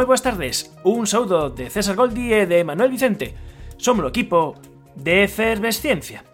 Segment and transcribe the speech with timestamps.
[0.00, 3.36] Moi boas tardes, un saúdo de César Goldi e de Manuel Vicente.
[3.76, 4.56] Somos o equipo
[4.96, 6.24] de Efervesciencia.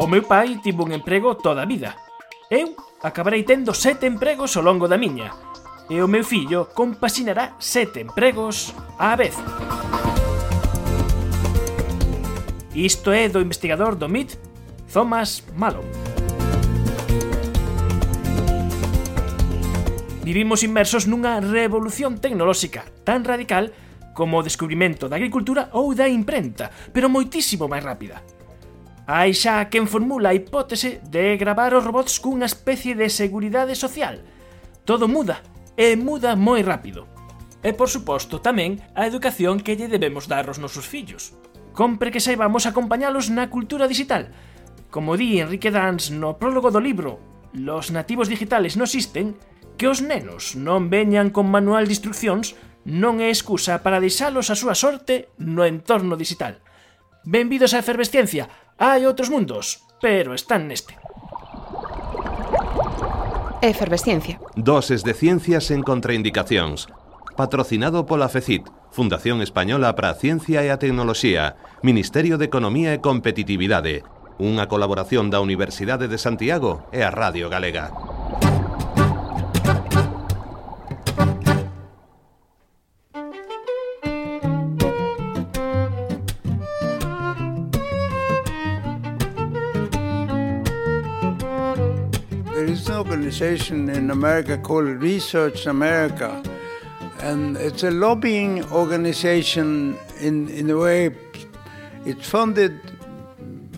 [0.00, 2.00] O meu pai tivo un emprego toda a vida.
[2.48, 2.72] Eu
[3.04, 5.36] acabarei tendo sete empregos ao longo da miña.
[5.92, 9.36] E o meu fillo compaxinará sete empregos á vez.
[12.72, 14.40] Isto é do investigador do MIT,
[14.88, 16.03] Thomas Malone.
[20.24, 23.76] Vivimos inmersos nunha revolución tecnolóxica tan radical
[24.16, 28.24] como o descubrimento da agricultura ou da imprenta, pero moitísimo máis rápida.
[29.04, 34.24] Hai xa quen formula a hipótese de gravar os robots cunha especie de seguridade social.
[34.88, 35.44] Todo muda,
[35.76, 37.04] e muda moi rápido.
[37.60, 41.36] E por suposto tamén a educación que lle debemos dar aos nosos fillos.
[41.76, 44.32] Compre que saibamos acompañalos na cultura digital.
[44.88, 47.20] Como di Enrique Dans no prólogo do libro
[47.54, 49.36] Los nativos digitales no existen,
[49.76, 54.58] Que os nenos non veñan con manual de instruccións non é excusa para deixalos a
[54.58, 56.60] súa sorte no entorno digital.
[57.24, 58.46] Benvidos á efervesciencia,
[58.78, 60.94] hai outros mundos, pero están neste.
[63.64, 64.36] Efervesciencia.
[64.54, 66.86] Doses de ciencias en contraindicacións.
[67.34, 73.02] Patrocinado pola FECIT, Fundación Española para a Ciencia e a Tecnoloxía, Ministerio de Economía e
[73.02, 74.06] Competitividade,
[74.38, 77.90] unha colaboración da Universidade de Santiago e a Radio Galega.
[93.14, 96.42] Organization in America called Research America.
[97.20, 101.14] And it's a lobbying organization in, in a way,
[102.04, 102.72] it's funded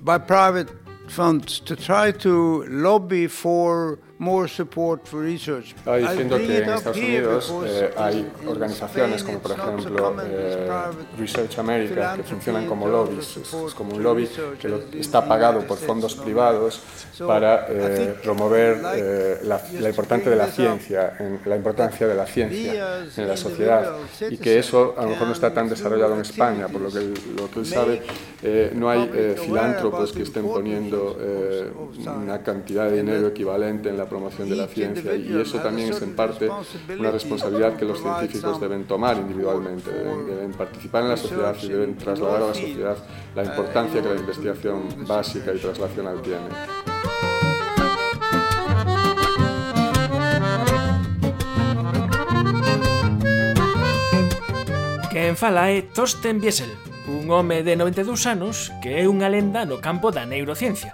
[0.03, 0.71] by private
[1.09, 5.75] funds to try to lobby for more support for research.
[5.77, 10.71] Estaba diciendo que en Estados Unidos eh, hay organizaciones como por ejemplo eh,
[11.19, 13.37] Research America que funcionan como lobbies.
[13.37, 14.29] Es, es como un lobby
[14.61, 16.83] que lo, está pagado por fondos privados
[17.19, 22.27] para eh, promover eh, la, la, importancia de la ciencia, en, la importancia de la
[22.27, 23.97] ciencia en la sociedad
[24.31, 27.15] y que eso a lo mejor no está tan desarrollado en España, por lo que
[27.37, 28.03] lo que él sabe,
[28.43, 31.17] eh, no hay eh, filántropos que estén poniendo
[32.05, 36.03] una cantidad de dinero equivalente en la promoción de la ciencia y eso también es
[36.03, 36.49] en parte
[36.99, 41.69] una responsabilidad que los científicos deben tomar individualmente, deben, deben participar en la sociedad y
[41.69, 42.97] deben trasladar a la sociedad
[43.35, 46.97] la importancia que la investigación básica y translacional tiene.
[55.17, 56.69] Quen fala é Thorsten Biesel,
[57.09, 60.93] un home de 92 anos que é unha lenda no campo da neurociencia.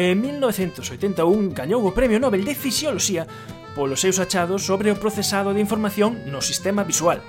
[0.00, 3.28] en 1981 gañou o Premio Nobel de Fisioloxía
[3.76, 7.20] polos seus achados sobre o procesado de información no sistema visual.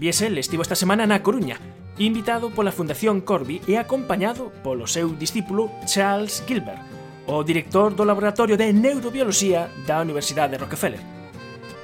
[0.00, 1.60] Biesel estivo esta semana na Coruña,
[2.00, 6.80] invitado pola Fundación Corby e acompañado polo seu discípulo Charles Gilbert,
[7.28, 11.04] o director do Laboratorio de Neurobioloxía da Universidade de Rockefeller.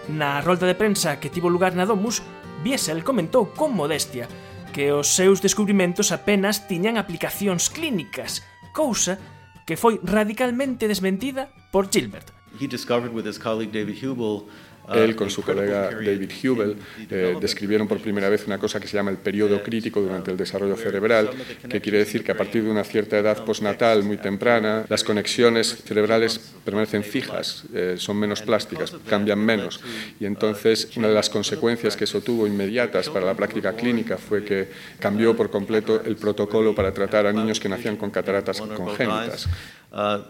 [0.09, 2.25] Na rolda de prensa que tivo lugar na Domus,
[2.65, 4.25] Biesel comentou con modestia
[4.73, 8.41] que os seus descubrimentos apenas tiñan aplicacións clínicas,
[8.73, 9.21] cousa
[9.67, 12.33] que foi radicalmente desmentida por Gilbert.
[12.61, 14.47] He discovered with his colleague David Hubel
[14.93, 16.77] Él con su colega David Hubel
[17.11, 20.37] eh, describieron por primera vez una cosa que se llama el periodo crítico durante el
[20.37, 21.31] desarrollo cerebral,
[21.69, 25.83] que quiere decir que a partir de una cierta edad postnatal muy temprana, las conexiones
[25.85, 29.81] cerebrales permanecen fijas, eh, son menos plásticas, cambian menos.
[30.21, 34.45] Y entonces una de las consecuencias que eso tuvo inmediatas para la práctica clínica fue
[34.45, 34.69] que
[34.99, 39.49] cambió por completo el protocolo para tratar a niños que nacían con cataratas congénitas.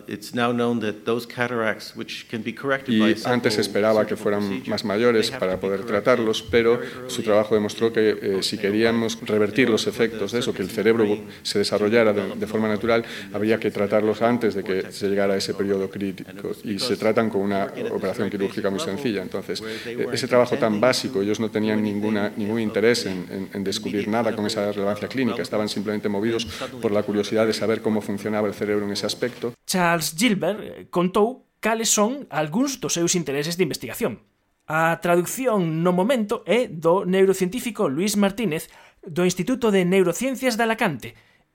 [0.07, 4.15] It's now known that those cataracts, which can be corrected y by antes esperaba que
[4.15, 9.71] fueran más mayores para poder tratarlos, pero su trabajo demostró que eh, si queríamos revertir
[9.71, 11.07] los efectos de eso, que el cerebro
[11.43, 15.37] se desarrollara de, de, forma natural, habría que tratarlos antes de que se llegara a
[15.39, 16.53] ese periodo crítico.
[16.63, 19.23] Y se tratan con una operación quirúrgica muy sencilla.
[19.23, 23.65] Entonces, eh, ese trabajo tan básico, ellos no tenían ninguna, ningún interés en, en, en
[23.65, 26.47] descubrir nada con esa relevancia clínica, estaban simplemente movidos
[26.83, 30.87] por la curiosidad de saber cómo funcionaba el cerebro en ese aspecto Charles Gilbert eh,
[30.91, 34.21] contou cales son algúns dos seus intereses de investigación.
[34.69, 38.69] A traducción no momento é do neurocientífico Luis Martínez
[39.05, 41.09] do Instituto de Neurociencias de Alacante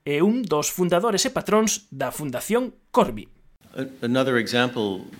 [0.06, 3.39] e un dos fundadores e patróns da Fundación Corby.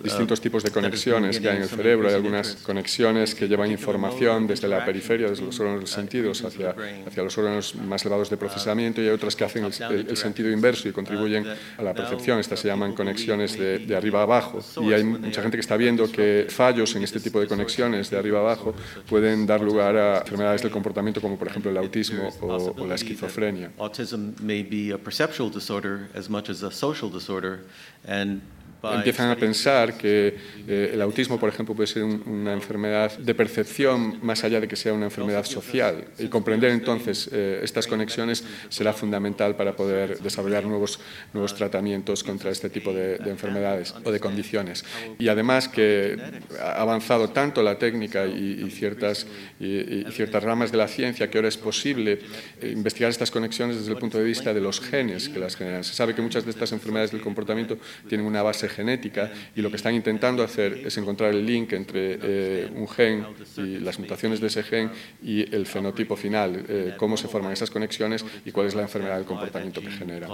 [0.02, 2.08] Distintos tipos de conexiones que hay en el cerebro.
[2.08, 6.44] Hay algunas conexiones que llevan información desde la periferia, desde los órganos de los sentidos,
[6.44, 6.74] hacia,
[7.06, 10.88] hacia los órganos más elevados de procesamiento y hay otras que hacen el, sentido inverso
[10.88, 11.46] y contribuyen
[11.78, 12.40] a la percepción.
[12.40, 14.60] Estas se llaman conexiones de, de, arriba a abajo.
[14.82, 18.18] Y hay mucha gente que está viendo que fallos en este tipo de conexiones de
[18.18, 18.74] arriba a abajo
[19.08, 22.96] pueden dar lugar a enfermedades del comportamiento como por ejemplo el autismo o, o la
[22.96, 23.70] esquizofrenia.
[28.82, 30.36] Empiezan a pensar que
[30.66, 34.68] eh, el autismo, por ejemplo, puede ser un, una enfermedad de percepción más allá de
[34.68, 36.06] que sea una enfermedad social.
[36.18, 41.00] Y comprender entonces eh, estas conexiones será fundamental para poder desarrollar nuevos,
[41.32, 44.84] nuevos tratamientos contra este tipo de, de enfermedades o de condiciones.
[45.18, 46.16] Y además que
[46.60, 49.26] ha avanzado tanto la técnica y, y ciertas,
[49.58, 52.20] y, y, ciertas ramas de la ciencia que ahora es posible
[52.60, 55.84] eh, investigar estas conexiones desde el punto de vista de los genes que las generan.
[55.84, 57.78] Se sabe que muchas de estas enfermedades del comportamiento
[58.08, 62.18] tienen una base genética y lo que están intentando hacer es encontrar el link entre
[62.22, 63.26] eh, un gen
[63.56, 64.90] y las mutaciones de ese gen
[65.22, 69.16] y el fenotipo final, eh, cómo se forman esas conexiones y cuál es la enfermedad
[69.16, 70.28] del comportamiento que genera.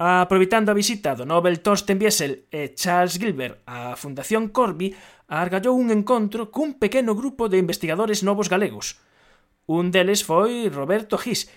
[0.00, 4.94] Aproveitando a visita do Nobel Thorsten Biesel e Charles Gilbert á Fundación Corby,
[5.26, 9.02] argallou un encontro cun pequeno grupo de investigadores novos galegos.
[9.66, 11.50] Un deles foi Roberto Gis,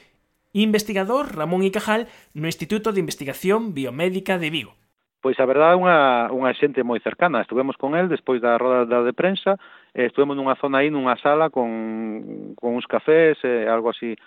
[0.54, 4.74] investigador Ramón y Cajal no Instituto de Investigación Biomédica de Vigo.
[5.22, 8.90] Pois a verdade é unha, unha xente moi cercana, estuvemos con el despois da roda
[8.90, 9.54] da de prensa,
[9.94, 14.18] e estuvemos nunha zona aí, nunha sala con, con uns cafés, e algo así,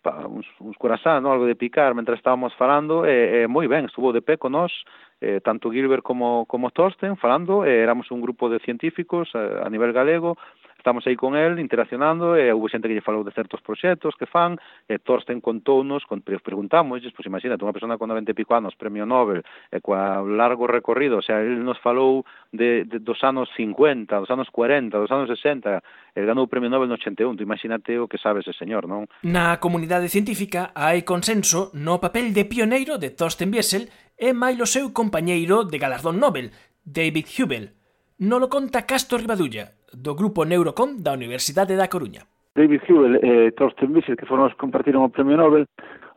[0.00, 1.36] pa, uns, uns curasán, no?
[1.36, 4.72] algo de picar, mentre estábamos falando, e, e moi ben, estuvo de pé con nós,
[5.20, 9.68] eh, tanto Gilbert como, como Torsten, falando, e, éramos un grupo de científicos eh, a
[9.68, 10.40] nivel galego,
[10.88, 14.24] estamos aí con el interaccionando e houve xente que lle falou de certos proxectos que
[14.24, 14.56] fan
[14.88, 19.04] e Torsten contounos, con, preguntamos, pois imagínate, unha persona con 90 e pico anos, premio
[19.04, 22.24] Nobel, e coa largo recorrido, o sea, el nos falou
[22.56, 25.84] de, de dos anos 50, dos anos 40, dos anos 60,
[26.16, 29.04] el ganou o premio Nobel no 81, tú imagínate o que sabe ese señor, non?
[29.20, 34.64] Na comunidade científica hai consenso no papel de pioneiro de Torsten Biesel e máis o
[34.64, 36.48] seu compañeiro de galardón Nobel,
[36.80, 37.76] David Hubel.
[38.16, 42.22] No lo conta Castro Ribadulla, do Grupo Neurocom da Universidade da Coruña.
[42.54, 45.66] David Hewell e eh, Thorsten Visser, que foron os que compartiron o Premio Nobel,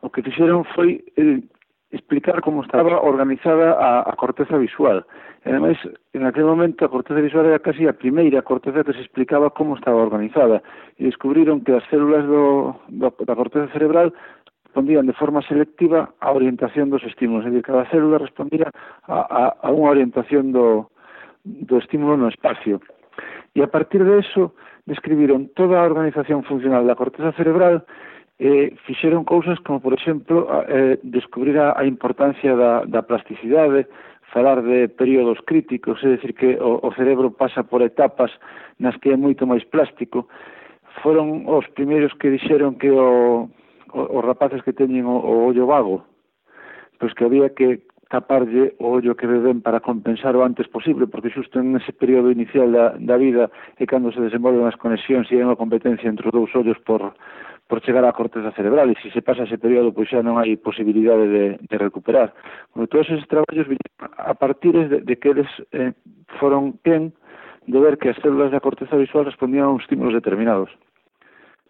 [0.02, 1.42] o que fixeron foi eh,
[1.90, 5.04] explicar como estaba organizada a, a corteza visual.
[5.44, 5.78] E, ademais,
[6.14, 9.74] en aquel momento a corteza visual era casi a primeira corteza que se explicaba como
[9.74, 10.62] estaba organizada.
[10.98, 14.14] E descubriron que as células do, do, da corteza cerebral
[14.66, 18.72] respondían de forma selectiva á orientación dos estímulos, é dicir, cada célula respondía
[19.04, 20.88] a, a, a unha orientación do,
[21.44, 22.80] do estímulo no espacio.
[23.54, 24.56] E a partir de eso
[24.86, 27.84] describiron toda a organización funcional da corteza cerebral
[28.40, 33.86] e fixeron cousas como, por exemplo, eh, descubrir a, a importancia da, da plasticidade,
[34.32, 38.32] falar de períodos críticos, é dicir que o, o cerebro pasa por etapas
[38.80, 40.26] nas que é moito máis plástico.
[41.04, 43.52] Foron os primeiros que dixeron que o,
[43.92, 46.00] o, os rapaces que teñen o, o ollo vago,
[46.96, 51.32] pois que había que taparlle o ollo que beben para compensar o antes posible, porque
[51.32, 53.48] xusto en ese período inicial da, da vida
[53.80, 57.16] é cando se desenvolven as conexións e hai unha competencia entre os dous ollos por,
[57.64, 60.60] por chegar á corteza cerebral e se se pasa ese período pois xa non hai
[60.60, 62.36] posibilidade de, de recuperar.
[62.76, 63.64] Bueno, todos esos traballos
[64.20, 65.96] a partir de, de que eles eh,
[66.36, 67.16] foron quen
[67.64, 70.68] de ver que as células da corteza visual respondían a uns estímulos determinados.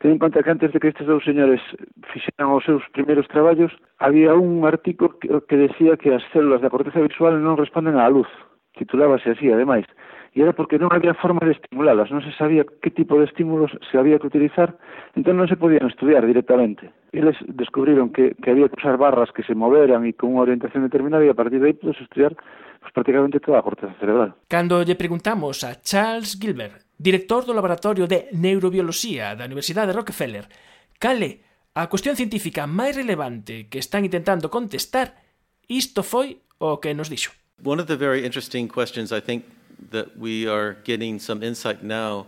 [0.03, 1.63] Ten en conta que antes de que estes dous señores
[2.11, 3.71] fixeran os seus primeiros traballos,
[4.03, 8.11] había un artigo que, que decía que as células da corteza visual non responden á
[8.11, 8.27] luz.
[8.75, 9.87] Titulábase así, ademais.
[10.35, 13.71] E era porque non había forma de estimulalas, non se sabía que tipo de estímulos
[13.79, 14.75] se había que utilizar,
[15.15, 19.45] entón non se podían estudiar directamente eles descubriron que, que había que usar barras que
[19.45, 22.33] se moveran e con unha orientación determinada e a partir de aí podes estudiar
[22.81, 24.33] pues, prácticamente toda a corteza cerebral.
[24.49, 30.49] Cando lle preguntamos a Charles Gilbert, director do Laboratorio de Neurobioloxía da Universidade de Rockefeller,
[30.97, 31.45] cale
[31.77, 35.21] a cuestión científica máis relevante que están intentando contestar,
[35.69, 37.37] isto foi o que nos dixo.
[37.61, 39.45] One of the very interesting questions I think
[39.93, 42.25] that we are getting some insight now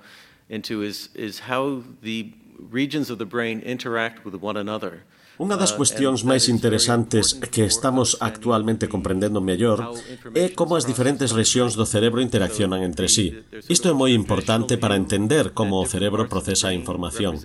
[0.52, 5.04] into is is how the regions of the brain interact with one another.
[5.34, 9.82] Unha das cuestións máis interesantes que estamos actualmente comprendendo mellor
[10.30, 13.42] é como as diferentes rexións do cerebro interaccionan entre sí.
[13.66, 17.42] Isto é moi importante para entender como o cerebro procesa a información.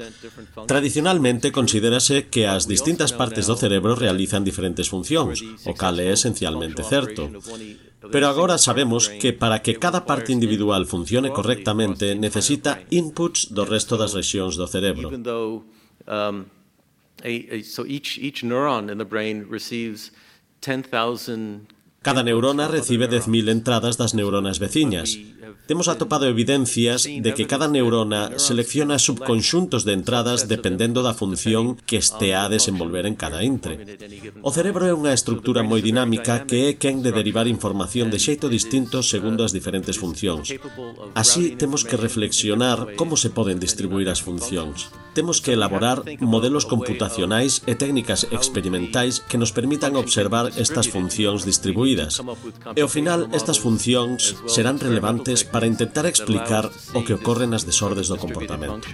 [0.69, 6.85] Tradicionalmente considérase que as distintas partes do cerebro realizan diferentes funcións, o cal é esencialmente
[6.85, 7.25] certo.
[7.99, 13.99] Pero agora sabemos que para que cada parte individual funcione correctamente necesita inputs do resto
[13.99, 15.11] das rexións do cerebro.
[21.99, 25.19] Cada neurona recibe 10.000 entradas das neuronas veciñas
[25.67, 31.97] Temos atopado evidencias de que cada neurona selecciona subconxuntos de entradas dependendo da función que
[31.97, 33.99] estea a desenvolver en cada entre.
[34.41, 38.49] O cerebro é unha estructura moi dinámica que é quen de derivar información de xeito
[38.49, 40.51] distinto segundo as diferentes funcións.
[41.13, 44.89] Así, temos que reflexionar como se poden distribuir as funcións.
[45.13, 52.21] Temos que elaborar modelos computacionais e técnicas experimentais que nos permitan observar estas funcións distribuídas.
[52.77, 57.63] E ao final, estas funcións serán relevantes sociais para intentar explicar o que ocorre nas
[57.63, 58.87] desordes do comportamento.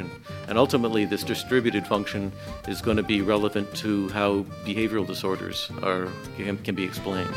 [0.48, 2.32] And ultimately this distributed function
[2.68, 7.32] is going to be relevant to how behavioral disorders are can be explained.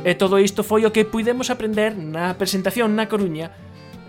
[0.00, 3.52] E todo isto foi o que puidemos aprender na presentación na Coruña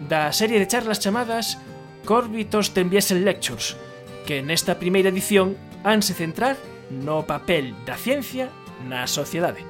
[0.02, 1.60] da serie de charlas chamadas
[2.08, 3.78] Corbitos Tembiesen Lectures,
[4.26, 6.58] que nesta primeira edición hanse centrar
[6.90, 8.50] no papel da ciencia
[8.88, 9.66] na sociedade.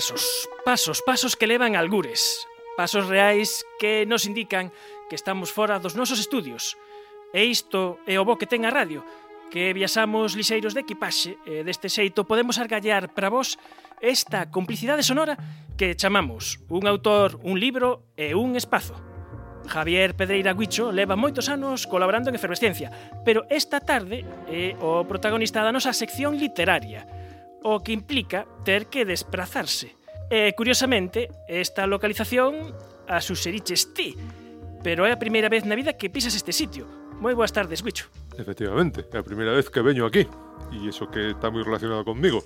[0.00, 4.72] pasos, pasos, pasos que levan algures, pasos reais que nos indican
[5.10, 6.80] que estamos fora dos nosos estudios.
[7.36, 9.04] E isto é o bo que ten a radio,
[9.52, 13.60] que viaxamos lixeiros de equipaxe e deste xeito podemos argallar para vos
[14.00, 15.36] esta complicidade sonora
[15.76, 18.96] que chamamos un autor, un libro e un espazo.
[19.68, 22.88] Javier Pedreira Guicho leva moitos anos colaborando en Efervesciencia,
[23.20, 27.19] pero esta tarde é o protagonista da nosa sección literaria
[27.62, 29.96] o que implica ter que desplazarse.
[30.30, 32.72] E, curiosamente, esta localización
[33.10, 34.14] a suxeriches ti,
[34.82, 36.86] pero é a primeira vez na vida que pisas este sitio.
[37.20, 38.08] Moi boas tardes, Guicho.
[38.38, 40.24] Efectivamente, é a primeira vez que veño aquí,
[40.70, 42.40] e iso que está moi relacionado conmigo.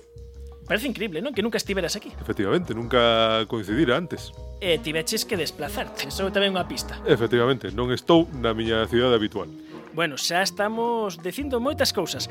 [0.65, 1.29] Parece increíble, non?
[1.31, 2.09] Que nunca estiveras aquí.
[2.17, 4.33] Efectivamente, nunca coincidira antes.
[4.57, 6.97] E tiveches que desplazarte, só tamén unha pista.
[7.05, 9.47] Efectivamente, non estou na miña cidade habitual.
[9.93, 12.27] Bueno, xa estamos dicindo moitas cousas,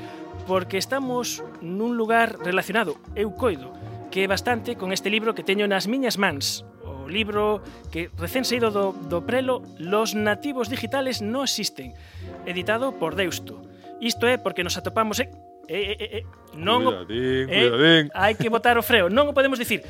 [0.47, 3.73] porque estamos nun lugar relacionado, eu coido,
[4.13, 8.45] que é bastante con este libro que teño nas miñas mans, o libro que recén
[8.45, 11.97] saído do, do prelo Los nativos digitales no existen,
[12.45, 13.65] editado por Deusto.
[14.01, 15.21] Isto é porque nos atopamos...
[15.21, 15.29] Eh,
[15.69, 16.25] eh, eh, eh, eh
[16.55, 18.05] non cuidadín, eh, cuidadín.
[18.13, 19.81] Hai que botar o freo, non o podemos dicir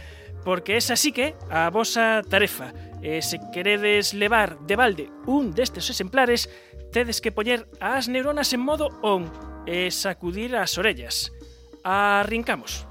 [0.44, 2.76] porque esa sí que a vosa tarefa.
[3.04, 6.49] E se queredes levar de balde un destes exemplares,
[6.92, 9.28] tedes que poñer as neuronas en modo on,
[9.66, 11.33] e sacudir as orellas.
[11.83, 12.87] Arrincamos.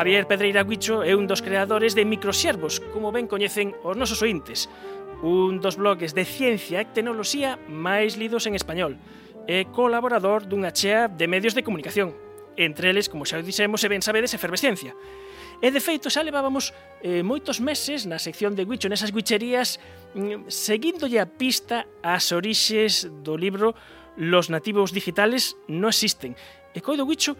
[0.00, 4.64] Javier Pedreira Guicho é un dos creadores de Microservos, como ben coñecen os nosos ointes,
[5.22, 8.96] un dos blogs de ciencia e tecnoloxía máis lidos en español
[9.44, 12.14] e colaborador dunha chea de medios de comunicación,
[12.56, 14.94] entre eles, como xa o dixemos, e ben sabedes, Efervesciencia.
[15.60, 16.72] E de feito xa levábamos
[17.04, 19.76] eh, moitos meses na sección de Guicho nesas guicherías
[20.16, 23.76] mm, seguíndolle a pista ás orixes do libro
[24.16, 26.32] Los nativos digitales no existen.
[26.72, 27.36] E coido Guicho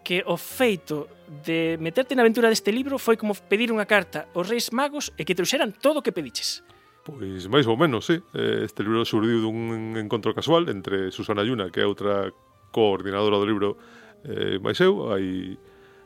[0.00, 1.12] que o feito
[1.44, 5.28] de meterte na aventura deste libro foi como pedir unha carta aos Reis Magos e
[5.28, 6.64] que te trouxeran todo o que pediches.
[7.08, 8.20] Pois máis ou menos, sí.
[8.36, 12.28] Eh, este libro surdiu dun encontro casual entre Susana Yuna, que é outra
[12.68, 13.80] coordinadora do libro,
[14.28, 15.56] eh, máis eu, hai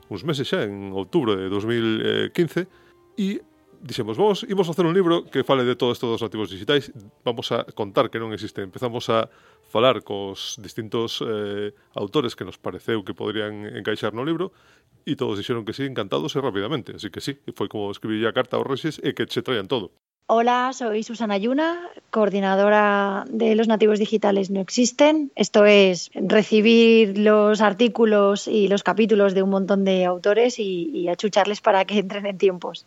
[0.06, 2.70] uns meses xa, en outubro de 2015,
[3.18, 3.42] e
[3.82, 6.94] dixemos, vamos, imos facer un libro que fale de todo isto dos nativos digitais,
[7.26, 8.62] vamos a contar que non existe.
[8.62, 9.26] Empezamos a
[9.66, 14.54] falar cos distintos eh, autores que nos pareceu que poderían encaixar no libro,
[15.02, 16.94] e todos dixeron que sí, encantados e rapidamente.
[16.94, 19.90] Así que sí, foi como escribir a carta aos rexes e que se traían todo.
[20.26, 25.32] Hola, soy Susana Yuna, coordinadora de los nativos digitales no existen.
[25.34, 31.60] Esto es recibir los artículos y los capítulos de un montón de autores y, achucharles
[31.60, 32.86] para que entren en tiempos.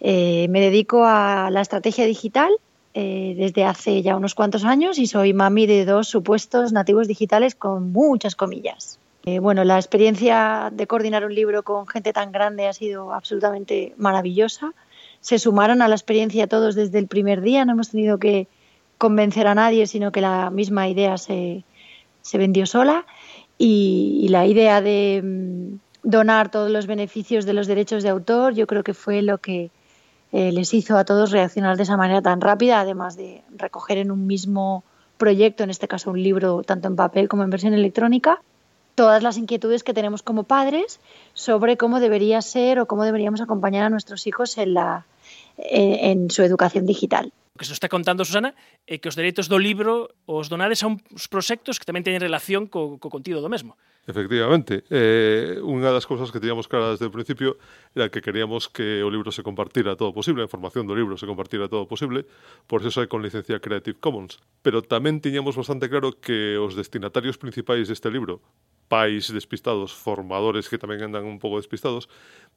[0.00, 2.50] Eh, me dedico a la estrategia digital
[2.94, 7.54] eh, desde hace ya unos cuantos años y soy mami de dos supuestos nativos digitales
[7.54, 8.98] con muchas comillas.
[9.26, 13.94] Eh, bueno, la experiencia de coordinar un libro con gente tan grande ha sido absolutamente
[13.96, 14.72] maravillosa.
[15.24, 18.46] Se sumaron a la experiencia todos desde el primer día, no hemos tenido que
[18.98, 21.64] convencer a nadie, sino que la misma idea se,
[22.20, 23.06] se vendió sola.
[23.56, 28.66] Y, la idea de mm, donar todos los beneficios de los derechos de autor yo
[28.66, 29.70] creo que fue lo que
[30.32, 34.10] eh, les hizo a todos reaccionar de esa manera tan rápida, además de recoger en
[34.10, 34.84] un mismo
[35.16, 38.42] proyecto, en este caso un libro tanto en papel como en versión electrónica,
[38.94, 41.00] todas las inquietudes que tenemos como padres
[41.32, 45.06] sobre cómo debería ser o cómo deberíamos acompañar a nuestros hijos en, la,
[45.58, 47.32] en, en su educación digital.
[47.54, 48.50] O que se está contando, Susana,
[48.82, 52.66] é que os dereitos do libro os donades a uns proxectos que tamén teñen relación
[52.66, 53.78] co, co contido do mesmo.
[54.10, 54.82] Efectivamente.
[54.90, 57.54] Eh, unha das cousas que teníamos claras desde o principio
[57.94, 61.30] era que queríamos que o libro se compartira todo posible, a información do libro se
[61.30, 62.26] compartira todo posible,
[62.66, 64.42] por eso é con licencia Creative Commons.
[64.66, 68.42] Pero tamén tiñamos bastante claro que os destinatarios principais deste libro,
[68.88, 72.08] pais despistados, formadores que tamén andan un pouco despistados,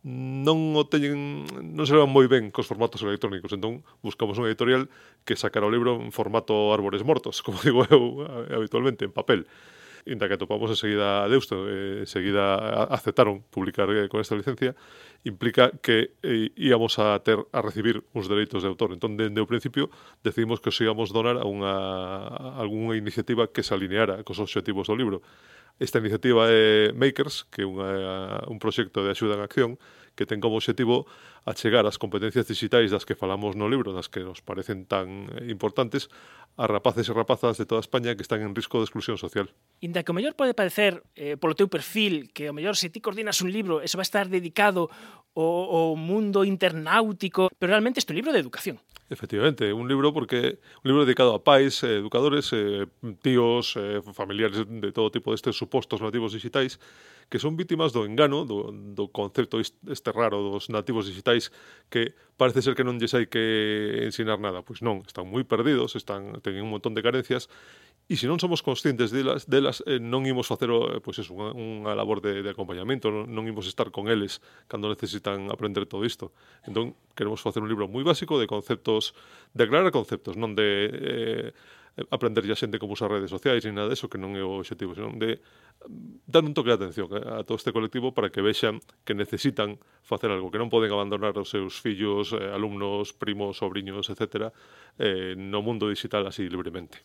[0.06, 4.92] non o teñen, non se levan moi ben cos formatos electrónicos, entón buscamos unha editorial
[5.26, 9.48] que sacara o libro en formato árbores mortos, como digo eu habitualmente, en papel.
[10.08, 12.56] Inda que topamos enseguida a Deusto, eh, enseguida
[12.88, 14.72] aceptaron publicar eh, con esta licencia,
[15.26, 18.96] implica que eh, íamos a ter a recibir uns dereitos de autor.
[18.96, 19.92] Entón, dende o principio,
[20.24, 21.76] decidimos que os íamos donar a, unha,
[22.24, 25.20] a alguna iniciativa que se alineara cos objetivos do libro
[25.80, 29.72] Esta iniciativa é Makers, que é unha, un proxecto de axuda en acción
[30.18, 31.06] que ten como objetivo
[31.46, 36.10] achegar as competencias digitais das que falamos no libro, das que nos parecen tan importantes,
[36.58, 39.54] a rapaces e rapazas de toda España que están en risco de exclusión social.
[39.80, 42.98] Inda que o mellor pode parecer eh, polo teu perfil que o mellor se ti
[42.98, 44.90] coordinas un libro, eso a estar dedicado
[45.38, 48.82] ao, ao mundo internautico, pero realmente este libro de educación.
[49.10, 52.88] Efectivamente, un libro porque un libro dedicado a pais, eh, educadores, eh,
[53.22, 56.80] tíos, eh, familiares de todo tipo destes supostos nativos digitais
[57.30, 61.52] que son vítimas do engano, do, do concepto este raro dos nativos digitais
[61.92, 64.64] que parece ser que non lles hai que ensinar nada.
[64.64, 67.52] Pois non, están moi perdidos, están teñen un montón de carencias
[68.08, 71.52] e se non somos conscientes delas, delas eh, non imos facer eh, pois eso, unha,
[71.52, 74.40] unha labor de, de acompañamento, non, non imos estar con eles
[74.72, 76.32] cando necesitan aprender todo isto.
[76.64, 79.12] Entón, queremos facer un libro moi básico de conceptos,
[79.52, 81.52] de aclarar conceptos, non de...
[81.52, 81.52] Eh,
[82.12, 84.94] aprenderlle a xente como usar redes sociais ni nada deso, que non é o objetivo,
[84.94, 88.46] senón de mm, dar un toque de atención eh, a, todo este colectivo para que
[88.46, 93.58] vexan que necesitan facer algo, que non poden abandonar os seus fillos, eh, alumnos, primos,
[93.58, 94.54] sobrinhos, etc.,
[95.02, 97.02] eh, no mundo digital así libremente.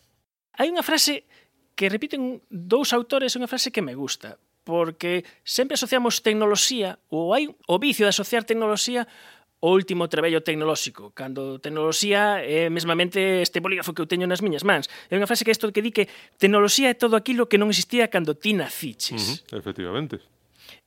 [0.53, 1.25] Hai unha frase
[1.73, 7.49] que repiten dous autores, unha frase que me gusta, porque sempre asociamos tecnoloxía ou hai
[7.49, 9.09] o vicio de asociar tecnoloxía
[9.63, 14.67] o último trebello tecnolóxico, cando tecnoloxía é mesmamente este bolígrafo que eu teño nas miñas
[14.67, 14.91] mans.
[15.07, 18.11] É unha frase que isto que di que tecnoloxía é todo aquilo que non existía
[18.11, 19.23] cando ti naciches.
[19.23, 20.19] Uh -huh, efectivamente.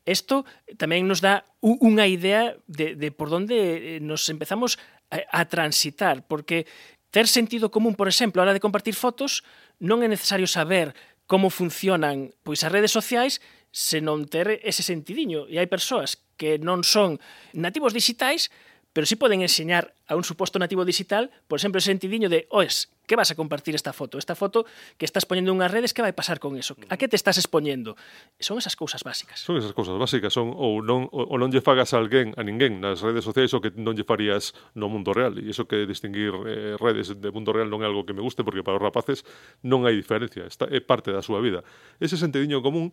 [0.05, 0.45] Isto
[0.77, 4.77] tamén nos dá unha idea de, de por onde eh, nos empezamos
[5.09, 6.69] a, a transitar, porque
[7.09, 9.41] ter sentido común, por exemplo, a hora de compartir fotos,
[9.81, 10.93] non é necesario saber
[11.25, 13.41] como funcionan pois as redes sociais,
[13.77, 15.45] se non ter ese sentidiño.
[15.53, 17.21] E hai persoas que non son
[17.53, 18.49] nativos digitais,
[18.97, 22.49] pero si sí poden enseñar a un suposto nativo digital, por exemplo, ese sentidiño de,
[22.49, 24.19] oes, que vas a compartir esta foto?
[24.19, 24.67] Esta foto
[24.99, 26.75] que estás poñendo unhas redes, que vai pasar con eso?
[26.91, 27.95] A que te estás expoñendo?
[28.43, 29.41] Son esas cousas básicas.
[29.41, 32.83] Son esas cousas básicas, son ou non ou non lle fagas a alguén, a ninguén
[32.83, 35.39] nas redes sociais o que non lle farías no mundo real.
[35.39, 38.43] E iso que distinguir eh, redes de mundo real non é algo que me guste
[38.43, 39.23] porque para os rapaces
[39.63, 41.63] non hai diferencia, está é parte da súa vida.
[42.03, 42.91] Ese sentidiño común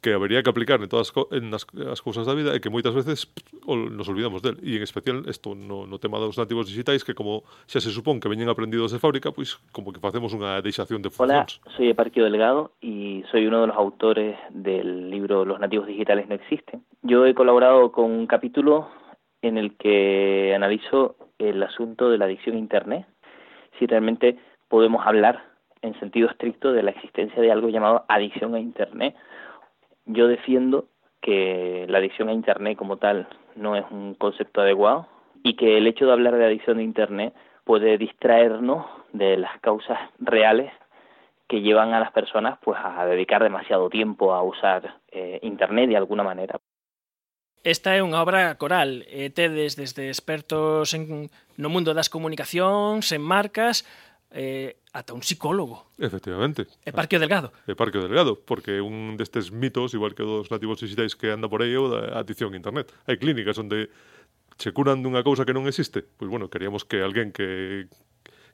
[0.00, 2.94] que habería que aplicar en todas en as, as cousas da vida e que moitas
[2.94, 3.32] veces
[3.66, 4.60] nos olvidamos del.
[4.60, 8.20] E en especial isto no, no tema dos nativos digitais que como xa se supón
[8.20, 11.60] que veñen aprendidos de fábrica, pois como que facemos unha deixación de funcións.
[11.60, 16.28] Hola, soy Eparquio Delgado y soy uno de los autores del libro Los nativos digitales
[16.28, 16.84] no existen.
[17.02, 18.88] Yo he colaborado con un capítulo
[19.42, 23.06] en el que analizo el asunto de la adicción a Internet,
[23.78, 24.38] si realmente
[24.68, 25.44] podemos hablar
[25.82, 29.14] en sentido estricto de la existencia de algo llamado adicción a Internet.
[30.06, 30.88] Yo defiendo
[31.20, 35.08] que la adicción a Internet como tal no es un concepto adecuado
[35.42, 37.34] y que el hecho de hablar de adicción a Internet
[37.66, 40.72] puede distraernos de las causas reales
[41.48, 45.96] que llevan a las personas pues a dedicar demasiado tiempo a usar eh, internet de
[45.96, 46.58] alguna manera.
[47.66, 51.26] Esta é unha obra coral, e tedes desde expertos en,
[51.58, 53.82] no mundo das comunicacións, en marcas,
[54.30, 55.90] eh, ata un psicólogo.
[55.98, 56.70] Efectivamente.
[56.86, 57.50] E Parque Delgado.
[57.66, 61.66] E Parque Delgado, porque un destes mitos, igual que dos nativos digitais que anda por
[61.66, 62.94] aí, o da adicción a internet.
[63.10, 63.90] Hai clínicas onde
[64.56, 67.88] se curan dunha cousa que non existe, pois bueno, queríamos que alguén que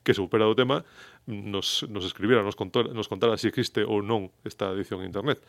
[0.03, 0.83] que supera o tema
[1.25, 5.15] nos, nos escribira, nos, contara, nos contara se si existe ou non esta edición en
[5.15, 5.39] internet.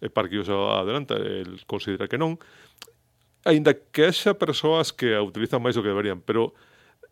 [0.00, 2.40] E Parquius adelanta, el considera que non,
[3.44, 6.56] aínda que haxa persoas que a utilizan máis do que deberían, pero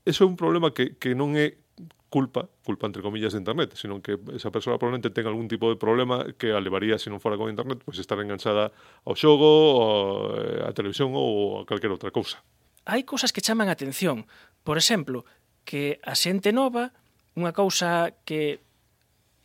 [0.08, 1.60] eso é un problema que, que non é
[2.08, 5.76] culpa, culpa entre comillas de internet, sino que esa persoa probablemente tenga algún tipo de
[5.76, 8.72] problema que a levaría se non fora con internet, pois pues estar enganchada
[9.04, 12.40] ao xogo, eh, a televisión ou a calquera outra cousa
[12.86, 14.30] hai cousas que chaman a atención.
[14.62, 15.26] Por exemplo,
[15.66, 16.94] que a xente nova,
[17.34, 18.62] unha cousa que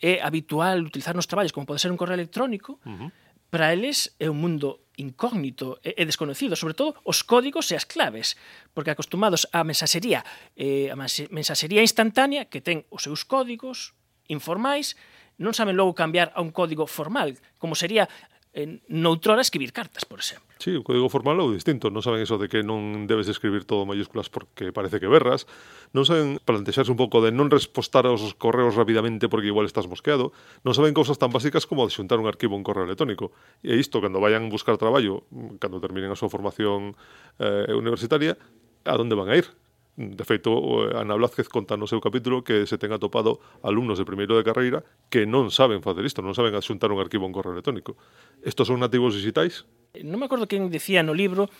[0.01, 3.09] é habitual utilizar nos traballos, como pode ser un correo electrónico, uh -huh.
[3.49, 7.89] para eles é un mundo incógnito e, e desconocido, sobre todo os códigos e as
[7.89, 8.37] claves,
[8.73, 10.21] porque acostumados á mensaxería,
[10.53, 10.95] eh, a
[11.33, 13.97] mensaxería instantánea que ten os seus códigos
[14.29, 14.93] informais,
[15.41, 18.05] non saben logo cambiar a un código formal, como sería
[18.53, 20.47] Eh, en noutrora escribir cartas, por exemplo.
[20.59, 21.89] Sí, o código formal é o distinto.
[21.89, 25.47] Non saben eso de que non debes escribir todo mayúsculas porque parece que berras.
[25.95, 30.35] Non saben plantexarse un pouco de non respostar aos correos rapidamente porque igual estás mosqueado.
[30.61, 33.33] Non saben cousas tan básicas como xuntar un arquivo un correo electrónico.
[33.63, 35.25] E isto, cando vayan buscar traballo,
[35.57, 36.93] cando terminen a súa formación
[37.39, 38.37] eh, universitaria,
[38.85, 39.49] a donde van a ir?
[40.09, 44.33] de feito, Ana Blázquez conta no seu capítulo que se ten atopado alumnos de primeiro
[44.33, 44.81] de carreira
[45.13, 47.93] que non saben facer isto, non saben xuntar un arquivo en correo electrónico.
[48.41, 49.69] Estos son nativos digitais?
[50.01, 51.51] Non me acordo quen decía no libro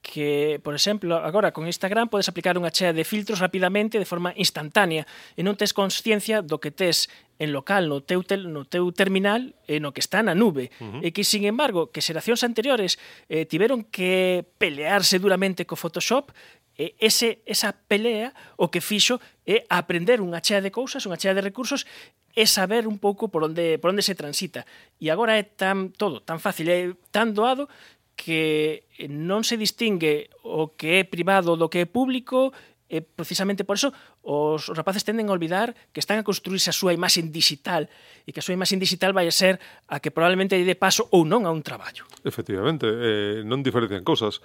[0.00, 4.32] que, por exemplo, agora con Instagram podes aplicar unha chea de filtros rapidamente de forma
[4.32, 5.04] instantánea
[5.36, 9.52] e non tes consciencia do que tes en local no teu tel, no teu terminal
[9.68, 10.72] e no que está na nube.
[10.80, 11.00] Uh -huh.
[11.04, 12.96] E que sin embargo, que xeracións anteriores
[13.28, 16.32] eh tiveron que pelearse duramente co Photoshop
[16.76, 19.16] E ese, esa pelea o que fixo
[19.48, 21.88] é aprender unha chea de cousas, unha chea de recursos
[22.36, 24.68] e saber un pouco por onde, por onde se transita.
[25.00, 27.64] E agora é tan todo, tan fácil, é tan doado
[28.12, 32.52] que non se distingue o que é privado do que é público,
[32.86, 33.90] E precisamente por eso
[34.22, 37.90] os rapaces tenden a olvidar que están a construirse a súa imaxe digital
[38.22, 39.58] e que a súa imaxe digital vai a ser
[39.90, 42.06] a que probablemente de paso ou non a un traballo.
[42.22, 44.38] Efectivamente, eh, non diferencian cousas.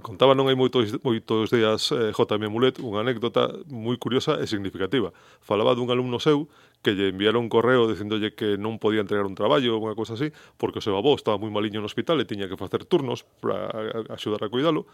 [0.00, 2.48] Contaba non hai moitos, moitos días eh, J.M.
[2.48, 5.12] Mulet unha anécdota moi curiosa e significativa.
[5.44, 6.48] Falaba dun alumno seu
[6.82, 10.18] que lle enviaron un correo dicéndolle que non podía entregar un traballo ou unha cousa
[10.18, 13.22] así porque o seu avó estaba moi maliño no hospital e tiña que facer turnos
[13.38, 13.70] para
[14.10, 14.90] axudar a cuidalo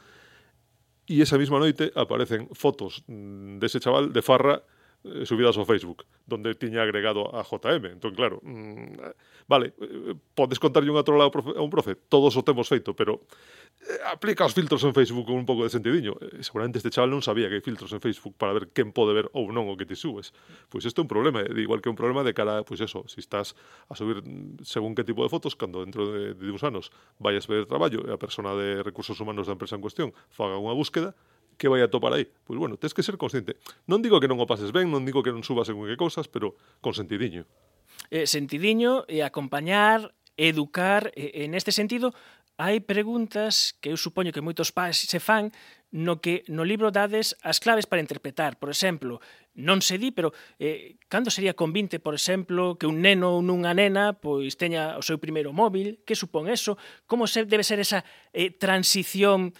[1.09, 4.62] Y esa misma noche aparecen fotos mm, de ese chaval de farra
[5.05, 7.95] Eh, subidas ao Facebook, donde tiña agregado a JM.
[7.95, 8.99] Entón, claro, mmm,
[9.47, 13.23] vale, eh, podes contarlle un lado a un profe, todos o temos feito, pero
[13.79, 16.19] eh, aplica os filtros en Facebook con un pouco de sentidiño.
[16.43, 19.31] Seguramente este chaval non sabía que hai filtros en Facebook para ver quen pode ver
[19.39, 20.35] ou non o que te subes.
[20.67, 23.55] Pois isto é un problema, igual que un problema de cara, pois eso, si estás
[23.87, 24.27] a subir
[24.67, 26.91] según que tipo de fotos, cando dentro de, de uns anos
[27.23, 30.75] vayas ver traballo e a persona de recursos humanos da empresa en cuestión faga unha
[30.75, 31.15] búsqueda,
[31.59, 32.31] que vai a topar aí?
[32.47, 33.59] Pois bueno, tens que ser consciente.
[33.90, 36.31] Non digo que non o pases ben, non digo que non subas en que cousas,
[36.31, 37.44] pero con sentidiño.
[38.14, 42.14] Eh, sentidiño e acompañar, educar, e, en este sentido,
[42.59, 45.51] hai preguntas que eu supoño que moitos pais se fan
[45.90, 48.59] no que no libro dades as claves para interpretar.
[48.59, 49.23] Por exemplo,
[49.59, 53.75] non se di, pero eh, cando sería convinte, por exemplo, que un neno ou nunha
[53.75, 56.03] nena pois teña o seu primeiro móvil?
[56.03, 56.79] Que supón eso?
[57.07, 58.03] Como se debe ser esa
[58.35, 59.55] eh, transición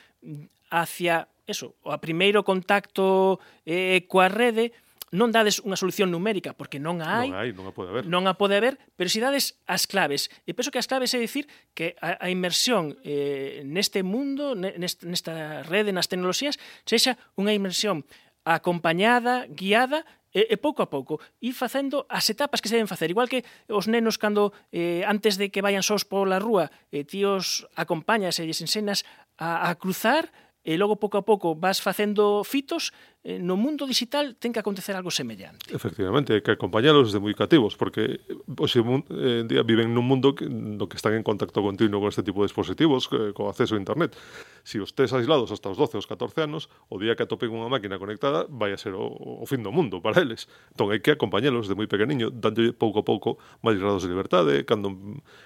[0.70, 4.76] hacia eso, o a primeiro contacto eh, coa rede,
[5.08, 8.04] non dades unha solución numérica, porque non a hai, non, hai, non a pode haber,
[8.04, 10.28] non a pode haber pero si dades as claves.
[10.44, 15.08] E penso que as claves é dicir que a, a inmersión eh, neste mundo, neste,
[15.08, 18.04] nesta rede, nas tecnoloxías, sexa unha inmersión
[18.44, 23.08] acompañada, guiada, e, e pouco a pouco ir facendo as etapas que se deben facer.
[23.08, 27.64] Igual que os nenos cando eh, antes de que vayan sós pola rúa, eh, tíos
[27.72, 29.08] acompañas e lles ensenas
[29.40, 30.28] a, a cruzar,
[30.68, 32.92] e logo pouco a pouco vas facendo fitos,
[33.28, 35.68] eh, no mundo digital ten que acontecer algo semellante.
[35.68, 38.24] Efectivamente, hai que acompañalos desde moi cativos, porque
[38.56, 42.24] hoxe eh, día viven nun mundo que, no que están en contacto continuo con este
[42.24, 44.16] tipo de dispositivos, que, eh, co acceso a internet.
[44.64, 47.52] Se si os tes aislados hasta os 12 os 14 anos, o día que atopen
[47.52, 50.48] unha máquina conectada vai a ser o, o fin do mundo para eles.
[50.72, 54.64] Entón hai que acompañalos de moi pequeniño, dándolle pouco a pouco máis grados de liberdade,
[54.64, 54.96] cando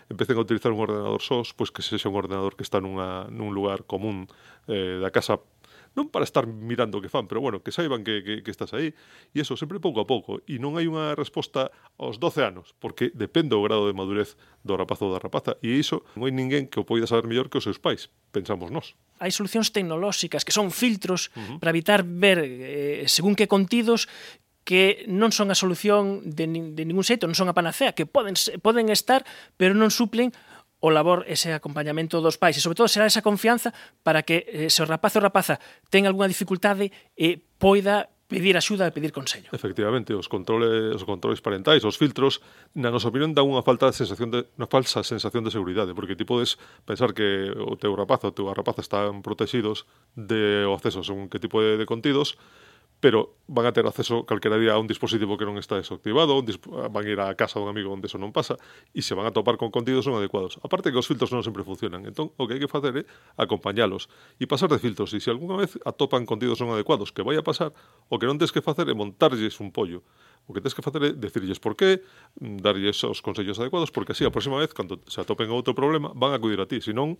[0.06, 3.50] empecen a utilizar un ordenador sós, pois que sexa un ordenador que está nunha, nun
[3.50, 4.30] lugar común
[4.70, 5.42] eh, da casa
[5.92, 8.72] non para estar mirando o que fan, pero bueno, que saiban que, que, que estás
[8.72, 8.96] aí,
[9.32, 11.68] e eso sempre pouco a pouco, e non hai unha resposta
[12.00, 15.76] aos 12 anos, porque depende o grado de madurez do rapaz ou da rapaza, e
[15.76, 18.96] iso non hai ninguén que o poida saber mellor que os seus pais, pensamos nós.
[19.20, 21.58] Hai solucións tecnolóxicas que son filtros uh -huh.
[21.60, 24.08] para evitar ver eh, según que contidos
[24.62, 28.38] que non son a solución de, de ningún xeito, non son a panacea, que poden,
[28.62, 29.26] poden estar,
[29.58, 30.30] pero non suplen
[30.82, 33.70] o labor ese acompañamento dos pais e sobre todo será esa confianza
[34.02, 38.56] para que eh, se o rapaz ou rapaza ten algunha dificultade e eh, poida pedir
[38.56, 39.52] axuda e pedir consello.
[39.52, 42.40] Efectivamente, os controles os controles parentais, os filtros,
[42.74, 46.18] na nosa opinión dan unha falta de sensación de unha falsa sensación de seguridade, porque
[46.18, 46.56] ti podes
[46.88, 49.86] pensar que o teu rapaz ou a tua rapaza están protegidos
[50.18, 52.40] de o acceso según que tipo de, de contidos,
[53.02, 56.46] pero van a ter acceso calquera día a un dispositivo que non está desactivado, un
[56.78, 58.54] ah, van ir á casa dun amigo onde eso non pasa,
[58.94, 60.62] e se van a topar con contidos non adecuados.
[60.62, 64.06] Aparte que os filtros non sempre funcionan, entón o que hai que facer é acompañalos
[64.38, 67.42] e pasar de filtros, e se algunha vez atopan contidos non adecuados que vai a
[67.42, 67.74] pasar,
[68.06, 70.06] o que non tens que facer é montarlles un pollo.
[70.46, 72.06] O que tens que facer é decirlles por qué,
[72.38, 76.14] mm, darlles os consellos adecuados, porque así a próxima vez, cando se atopen outro problema,
[76.14, 77.18] van a acudir a ti, senón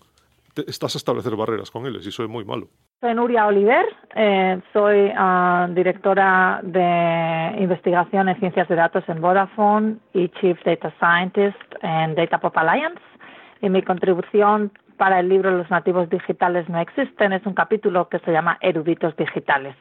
[0.55, 2.71] estás a establecer barreras con eles, e iso é moi malo.
[3.03, 3.85] Soy Nuria Oliver,
[4.15, 10.93] eh, soy uh, directora de investigación en ciencias de datos en Vodafone y Chief Data
[11.01, 13.03] Scientist en Data Pop Alliance.
[13.61, 18.21] Y mi contribución para el libro Los nativos digitales no existen es un capítulo que
[18.21, 19.75] se llama Eruditos digitales.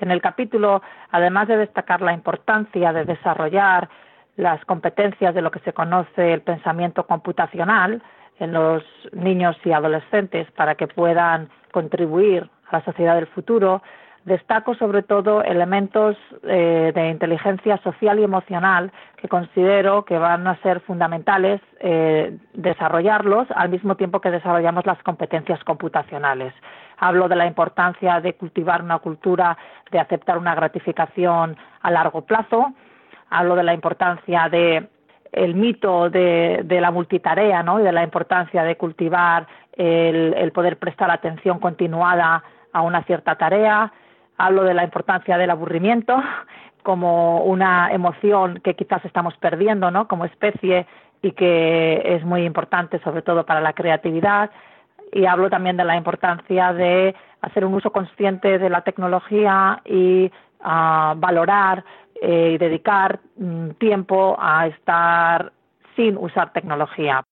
[0.00, 3.90] En el capítulo, además de destacar la importancia de desarrollar
[4.36, 8.02] las competencias de lo que se conoce el pensamiento computacional,
[8.38, 13.82] en los niños y adolescentes para que puedan contribuir la sociedad del futuro,
[14.24, 20.56] destaco sobre todo elementos eh, de inteligencia social y emocional que considero que van a
[20.62, 26.54] ser fundamentales eh, desarrollarlos al mismo tiempo que desarrollamos las competencias computacionales.
[26.98, 29.58] Hablo de la importancia de cultivar una cultura
[29.90, 32.72] de aceptar una gratificación a largo plazo.
[33.28, 34.88] Hablo de la importancia de
[35.32, 37.80] el mito de, de, la multitarea ¿no?
[37.80, 43.36] y de la importancia de cultivar el, el, poder prestar atención continuada a una cierta
[43.36, 43.90] tarea.
[44.36, 46.22] Hablo de la importancia del aburrimiento
[46.82, 50.06] como una emoción que quizás estamos perdiendo ¿no?
[50.06, 50.86] como especie
[51.22, 54.50] y que es muy importante sobre todo para la creatividad.
[55.12, 60.30] Y hablo también de la importancia de hacer un uso consciente de la tecnología y
[60.60, 61.84] uh, valorar
[62.20, 65.52] eh, y dedicar mm, tiempo a estar
[65.94, 67.22] sin usar tecnología.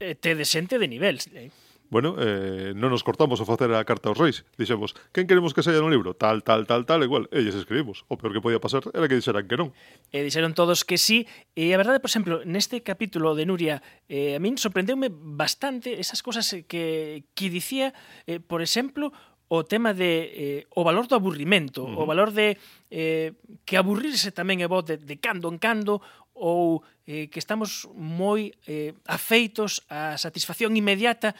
[0.00, 1.18] Eh, te desente de nivel.
[1.34, 1.50] Eh.
[1.88, 4.42] Bueno, eh, non nos cortamos a facer a carta aos reis.
[4.58, 6.18] Dixemos, quen queremos que saia no libro?
[6.18, 7.30] Tal, tal, tal, tal, igual.
[7.30, 8.02] Elles escribimos.
[8.10, 9.70] O peor que podía pasar era que dixeran que non.
[10.10, 11.30] E dixeron todos que sí.
[11.54, 16.20] E a verdade, por exemplo, neste capítulo de Nuria, eh, a min sorprendeume bastante esas
[16.26, 17.94] cosas que, que dicía,
[18.26, 19.14] eh, por exemplo,
[19.48, 22.02] o tema de eh, o valor do aburrimento, uh -huh.
[22.02, 22.58] o valor de
[22.90, 26.02] eh, que aburrirse tamén é bo de, de cando en cando
[26.34, 31.38] ou eh, que estamos moi eh, afeitos á satisfacción inmediata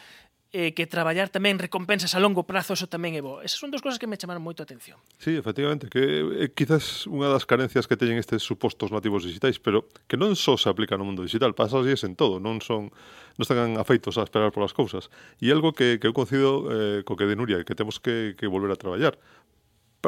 [0.55, 3.43] eh, que traballar tamén recompensas a longo prazo, eso tamén é bo.
[3.43, 4.95] Esas son dos cosas que me chamaron moito a atención.
[5.19, 9.91] Sí, efectivamente, que eh, quizás unha das carencias que teñen estes supostos nativos digitais, pero
[10.07, 12.93] que non só se aplica no mundo digital, pasa así en todo, non son
[13.37, 15.13] non están afeitos a esperar polas cousas.
[15.37, 18.49] E algo que, que eu concido eh, co que de Nuria, que temos que, que
[18.49, 19.19] volver a traballar,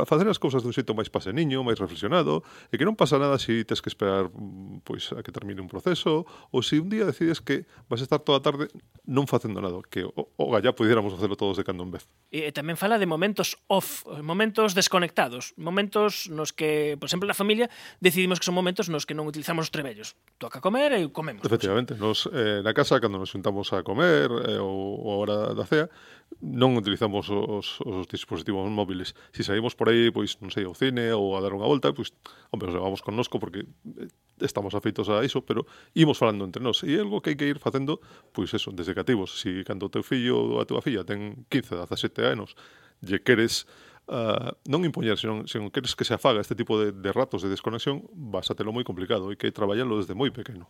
[0.08, 3.50] facer as cousas dun xeito máis paseniño, máis reflexionado, e que non pasa nada se
[3.50, 6.90] si tes que esperar mm, pois a que termine un proceso ou se si un
[6.94, 8.70] día decides que vas a estar toda a tarde
[9.10, 12.06] non facendo nada, que o, o gallá pudiéramos facelo todos de cando en vez.
[12.30, 17.74] E, tamén fala de momentos off, momentos desconectados, momentos nos que, por exemplo, na familia
[17.98, 20.14] decidimos que son momentos nos que non utilizamos os trebellos.
[20.38, 21.42] Toca comer e comemos.
[21.42, 25.38] Efectivamente, nos eh, na casa cando nos juntamos a comer eh, ou, ou a hora
[25.58, 25.90] da cea,
[26.40, 29.18] non utilizamos os, os dispositivos móviles.
[29.36, 32.16] Si saímos por aí, pois, non sei, ao cine ou a dar unha volta, pois,
[32.54, 34.08] hombre, nos levamos connosco porque eh,
[34.40, 36.86] estamos afeitos a iso, pero imos falando entre nós.
[36.88, 38.00] E é algo que hai que ir facendo,
[38.32, 39.42] pois, eso, desde cativos.
[39.42, 42.56] Si cando o teu fillo ou a tua filla ten 15, 17 anos,
[43.04, 43.68] lle queres
[44.10, 47.50] Uh, non impoñer, senón, senón queres que se afaga este tipo de, de ratos de
[47.54, 50.66] desconexión, vas a telo moi complicado e que traballarlo desde moi pequeno.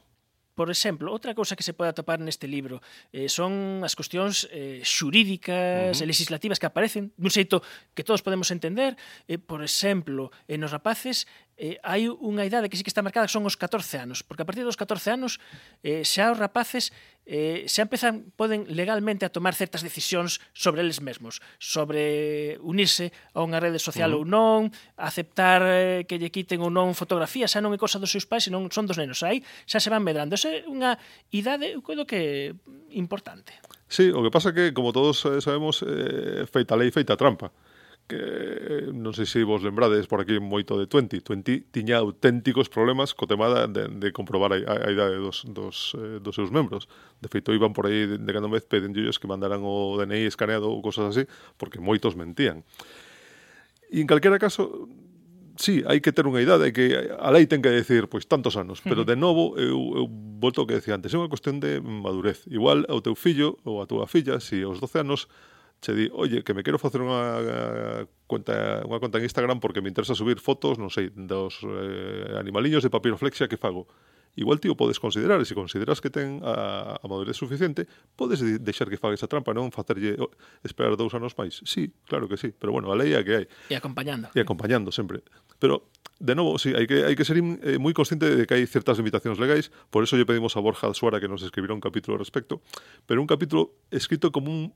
[0.60, 2.84] Por exemplo, outra cousa que se pode atopar neste libro
[3.16, 6.04] eh, son as cuestións eh, xurídicas uh -huh.
[6.04, 7.64] e legislativas que aparecen dun xeito
[7.96, 9.00] que todos podemos entender.
[9.32, 13.28] Eh, por exemplo, eh, nos rapaces eh, hai unha idade que sí que está marcada
[13.28, 15.44] que son os 14 anos, porque a partir dos 14 anos
[15.84, 16.96] eh, xa os rapaces
[17.28, 23.44] eh, xa empezan, poden legalmente a tomar certas decisións sobre eles mesmos, sobre unirse a
[23.44, 24.26] unha rede social uh -huh.
[24.26, 28.10] ou non, aceptar eh, que lle quiten ou non fotografía, xa non é cosa dos
[28.10, 30.40] seus pais, senón son dos nenos, aí xa se van medrando.
[30.40, 30.96] Esa é unha
[31.36, 32.56] idade, eu creo que
[32.96, 33.52] importante.
[33.92, 37.52] Sí, o que pasa que, como todos eh, sabemos, eh, feita lei, feita trampa.
[37.52, 37.69] Uh
[38.10, 41.22] que eh, non sei se vos lembrades por aquí moito de 20.
[41.22, 46.18] 20 tiña auténticos problemas co tema de, de comprobar a, a idade dos, dos, eh,
[46.18, 46.90] dos seus membros.
[47.22, 50.74] De feito, iban por aí de, de cando vez pedinllos que mandaran o DNI escaneado
[50.74, 51.24] ou cosas así,
[51.62, 52.66] porque moitos mentían.
[53.94, 54.90] E en calquera caso,
[55.54, 58.58] sí, hai que ter unha idade hai que a lei ten que decir, pois, tantos
[58.58, 60.06] anos, pero de novo, eu, eu
[60.42, 62.42] volto ao que decía antes, é unha cuestión de madurez.
[62.50, 65.30] Igual ao teu fillo ou a túa filla, se si aos 12 anos
[65.80, 69.88] che di, oye, que me quero facer unha cuenta, unha conta en Instagram porque me
[69.88, 73.88] interesa subir fotos, non sei, dos eh, animaliños de papiroflexia que fago.
[74.36, 78.88] Igual tío podes considerar, e se consideras que ten a, a madurez suficiente, podes deixar
[78.92, 80.30] que faga esa trampa, non facerlle oh,
[80.62, 81.64] esperar dous anos máis.
[81.66, 83.46] Sí, claro que sí, pero bueno, a lei é que hai.
[83.72, 84.30] E acompañando.
[84.36, 85.26] E acompañando sempre.
[85.58, 85.90] Pero
[86.20, 89.00] de novo, sí, hai que, hai que ser eh, moi consciente de que hai certas
[89.00, 92.22] limitacións legais, por eso lle pedimos a Borja Suara que nos escribirá un capítulo ao
[92.22, 92.60] respecto,
[93.08, 94.76] pero un capítulo escrito como un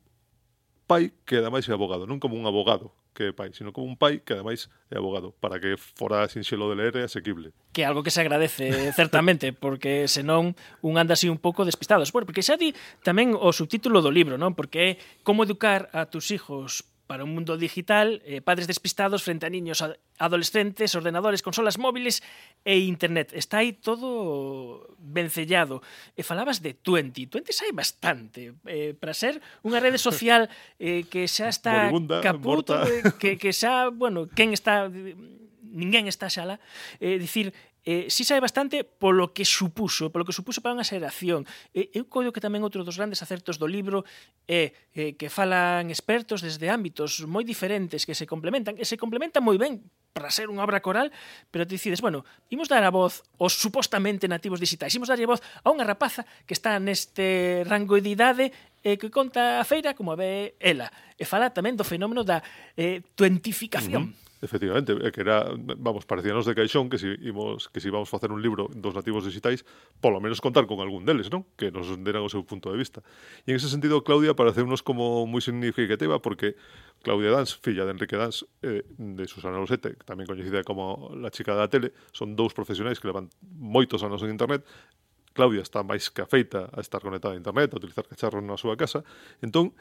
[0.88, 3.96] pai que ademais é abogado, non como un abogado que é pai, sino como un
[3.96, 7.54] pai que ademais é abogado, para que fora sinxelo de ler e asequible.
[7.72, 11.64] Que é algo que se agradece, eh, certamente, porque senón un anda así un pouco
[11.64, 12.02] despistado.
[12.12, 12.74] Bueno, porque xa di
[13.06, 14.58] tamén o subtítulo do libro, non?
[14.58, 14.92] Porque é
[15.22, 19.86] como educar a tus hijos para un mundo digital, eh, padres despistados frente a niños,
[19.86, 22.24] a, adolescentes, ordenadores, consolas móviles
[22.66, 23.30] e internet.
[23.38, 25.86] Está aí todo vencellado.
[26.18, 27.30] E falabas de 20.
[27.30, 30.50] 20 sai bastante eh, para ser unha rede social
[30.82, 32.90] eh, que xa está Moribunda, caputo, morta.
[32.90, 34.90] Eh, que, que xa, bueno, quen está
[35.70, 36.58] ninguén está xala,
[36.98, 41.44] eh, dicir, eh, si sabe bastante polo que supuso, polo que supuso para unha xeración.
[41.76, 44.08] Eh, eu coido que tamén outro dos grandes acertos do libro
[44.48, 48.96] é eh, eh, que falan expertos desde ámbitos moi diferentes que se complementan, e se
[48.96, 49.84] complementan moi ben
[50.16, 51.12] para ser unha obra coral,
[51.50, 55.42] pero te decides, bueno, imos dar a voz aos supostamente nativos digitais, imos darlle voz
[55.66, 58.46] a unha rapaza que está neste rango de idade
[58.86, 60.88] eh, que conta a feira como a ve ela.
[61.20, 62.40] E fala tamén do fenómeno da
[62.80, 64.04] eh, tuentificación.
[64.04, 64.23] Uh -huh.
[64.44, 65.48] Efectivamente, é que era,
[65.80, 69.24] vamos, parecíanos de caixón que si imos que si vamos facer un libro dos nativos
[69.24, 69.64] digitais,
[70.04, 71.48] polo menos contar con algún deles, non?
[71.56, 73.00] Que nos deran o seu punto de vista.
[73.48, 76.60] E en ese sentido, Claudia unos como moi significativa porque
[77.08, 81.56] Claudia Dans, filla de Enrique Dans, eh, de Susana Losete, tamén coñecida como la chica
[81.56, 84.68] da tele, son dous profesionais que levan moitos anos en internet,
[85.34, 88.78] Claudia está máis que afeita a estar conectada a internet, a utilizar cacharros na súa
[88.78, 89.02] casa.
[89.42, 89.74] Entón,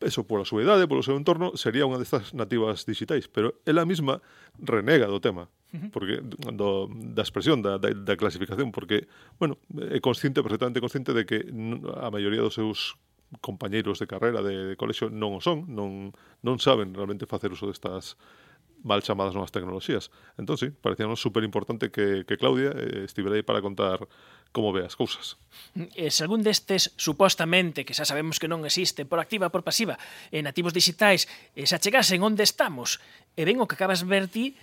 [0.00, 4.18] eso pola súa idade, polo seu entorno, sería unha destas nativas digitais, pero ela mesma
[4.58, 5.46] renega do tema,
[5.90, 9.06] porque do, da expresión, da, da, da clasificación, porque,
[9.38, 9.58] bueno,
[9.90, 11.46] é consciente, perfectamente consciente de que
[11.98, 12.98] a maioría dos seus
[13.40, 17.66] compañeiros de carreira de, de colexo non o son, non, non saben realmente facer uso
[17.66, 18.14] destas
[18.84, 20.12] mal chamadas novas tecnoloxías.
[20.36, 24.06] Entón, sí, parecíanos super importante que, que Claudia eh, estivera aí para contar
[24.52, 25.40] como ve as cousas.
[25.74, 29.98] E se algún destes, supostamente, que xa sabemos que non existe, por activa por pasiva,
[30.30, 31.26] en nativos digitais,
[31.58, 33.02] e se achegasen onde estamos,
[33.34, 34.54] e ven o que acabas ver ti,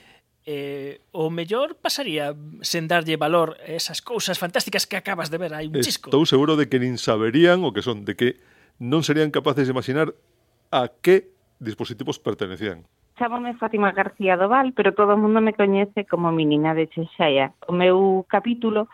[0.45, 5.51] eh, o mellor pasaría sen darlle valor a esas cousas fantásticas que acabas de ver,
[5.51, 6.07] hai un chisco.
[6.07, 8.39] Estou seguro de que nin saberían o que son, de que
[8.79, 10.13] non serían capaces de imaginar
[10.71, 12.88] a que dispositivos pertenecían.
[13.21, 17.53] Chámome Fátima García Doval, pero todo o mundo me coñece como Minina de Chexaia.
[17.69, 18.89] O meu capítulo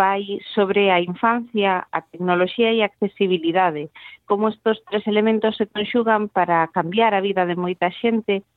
[0.00, 3.92] vai sobre a infancia, a tecnoloxía e a accesibilidade,
[4.24, 8.48] como estos tres elementos se conxugan para cambiar a vida de moita xente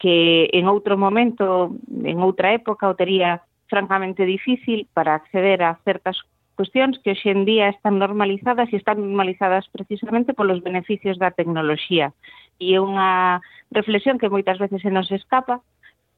[0.00, 6.16] que en outro momento, en outra época, o tería francamente difícil para acceder a certas
[6.56, 12.16] cuestións que hoxe en día están normalizadas e están normalizadas precisamente polos beneficios da tecnoloxía
[12.60, 13.40] e é unha
[13.72, 15.64] reflexión que moitas veces se nos escapa,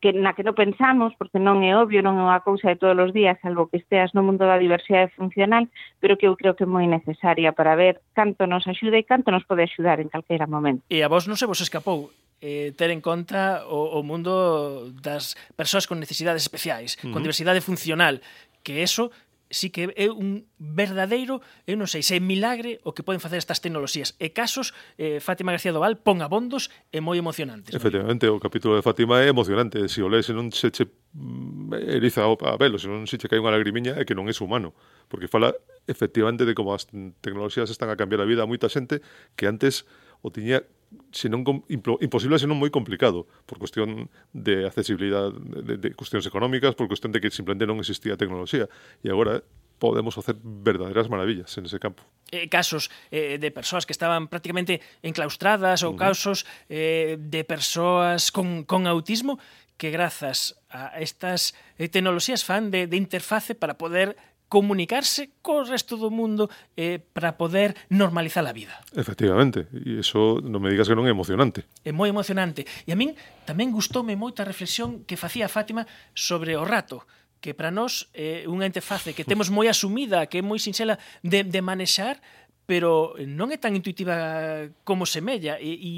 [0.02, 2.98] que na que non pensamos, porque non é obvio, non é unha cousa de todos
[2.98, 5.70] os días, salvo que esteas no mundo da diversidade funcional,
[6.02, 9.31] pero que eu creo que é moi necesaria para ver canto nos axuda e canto
[9.31, 10.83] nos pode axudar en calquera momento.
[10.90, 12.11] E a vos non se vos escapou
[12.42, 17.14] eh, ter en conta o, o mundo das persoas con necesidades especiais, uh -huh.
[17.14, 18.18] con diversidade funcional,
[18.66, 19.14] que eso
[19.52, 23.38] sí que é un verdadeiro, eu non sei, se é milagre o que poden facer
[23.38, 24.16] estas tecnoloxías.
[24.18, 27.76] E casos, eh, Fátima García Doval, pon abondos e moi emocionantes.
[27.76, 29.84] Efectivamente, o capítulo de Fátima é emocionante.
[29.92, 33.38] Se o lees non se che mm, eriza a velo, se non se che cae
[33.38, 34.72] unha lagrimiña é que non é humano.
[35.06, 35.52] Porque fala
[35.86, 36.88] efectivamente de como as
[37.20, 39.04] tecnoloxías están a cambiar a vida a moita xente
[39.36, 39.84] que antes
[40.24, 40.64] o tiña
[41.12, 47.12] senón imposible, senón moi complicado, por cuestión de accesibilidade, de, de cuestións económicas, por cuestión
[47.12, 48.66] de que simplemente non existía tecnoloxía.
[49.05, 49.44] E agora
[49.83, 52.07] podemos facer verdadeiras maravillas en ese campo.
[52.31, 56.05] Eh, casos eh, de persoas que estaban prácticamente enclaustradas ou uh -huh.
[56.07, 59.42] casos eh, de persoas con, con autismo
[59.76, 64.14] que grazas a estas eh, tecnoloxías fan de, de interface para poder
[64.52, 68.76] comunicarse co resto do mundo eh, para poder normalizar a vida.
[68.92, 71.64] Efectivamente, e iso non me digas que non é emocionante.
[71.88, 72.68] É moi emocionante.
[72.85, 73.16] E a min
[73.48, 77.08] tamén gustoume moita reflexión que facía Fátima sobre o rato
[77.40, 81.00] que para nós é eh, unha interface que temos moi asumida, que é moi sinxela
[81.24, 82.20] de, de manexar,
[82.68, 85.92] pero non é tan intuitiva como semella e, e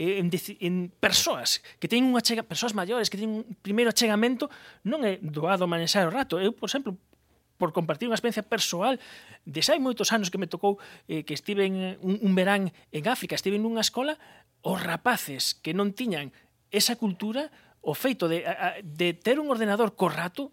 [0.00, 4.48] en, en persoas que teñen unha chega, persoas maiores que teñen un primeiro achegamento
[4.88, 6.40] non é doado manexar o rato.
[6.40, 6.96] Eu, por exemplo,
[7.60, 8.96] por compartir unha experiencia persoal
[9.44, 10.80] de xa hai moitos anos que me tocou
[11.12, 14.16] eh, que estive en un, un verán en África, estive nunha escola
[14.64, 16.32] os rapaces que non tiñan
[16.72, 17.52] esa cultura
[17.84, 20.48] o feito de, a, de ter un ordenador corrato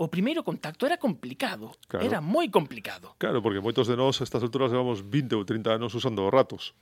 [0.00, 2.04] o primeiro contacto era complicado, claro.
[2.04, 3.12] era moi complicado.
[3.20, 6.72] Claro, porque moitos de nós a estas alturas levamos 20 ou 30 anos usando ratos,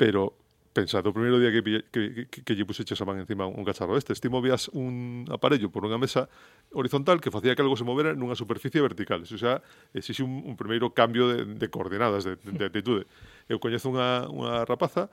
[0.00, 0.40] pero
[0.72, 1.62] pensad, o primeiro día que,
[1.92, 5.68] que, que, que lle puseches a man encima un cacharro este, ti movías un aparello
[5.68, 6.32] por unha mesa
[6.72, 9.22] horizontal que facía que algo se movera nunha superficie vertical.
[9.22, 9.60] Eso xa
[9.92, 13.04] exixe un, un primeiro cambio de, de coordenadas, de, de, de atitude.
[13.52, 15.12] Eu coñezo unha, unha rapaza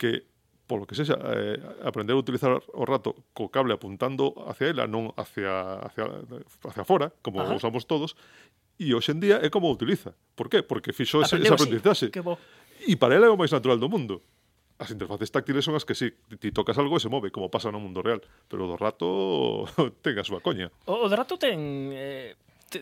[0.00, 0.24] que
[0.66, 5.14] polo que sexa, eh, aprender a utilizar o rato co cable apuntando hacia ela, non
[5.14, 6.10] hacia, hacia,
[6.66, 7.54] hacia fora, como Ajá.
[7.54, 8.18] usamos todos,
[8.76, 10.18] e hoxe en día é como o utiliza.
[10.34, 10.66] Por qué?
[10.66, 12.10] Porque fixo ese, ese aprendizaxe.
[12.82, 14.20] E para ela é o máis natural do mundo
[14.78, 17.72] as interfaces táctiles son as que si ti tocas algo e se move, como pasa
[17.72, 19.64] no mundo real, pero do rato
[20.04, 20.68] ten a súa coña.
[20.84, 22.36] O, o do rato ten eh,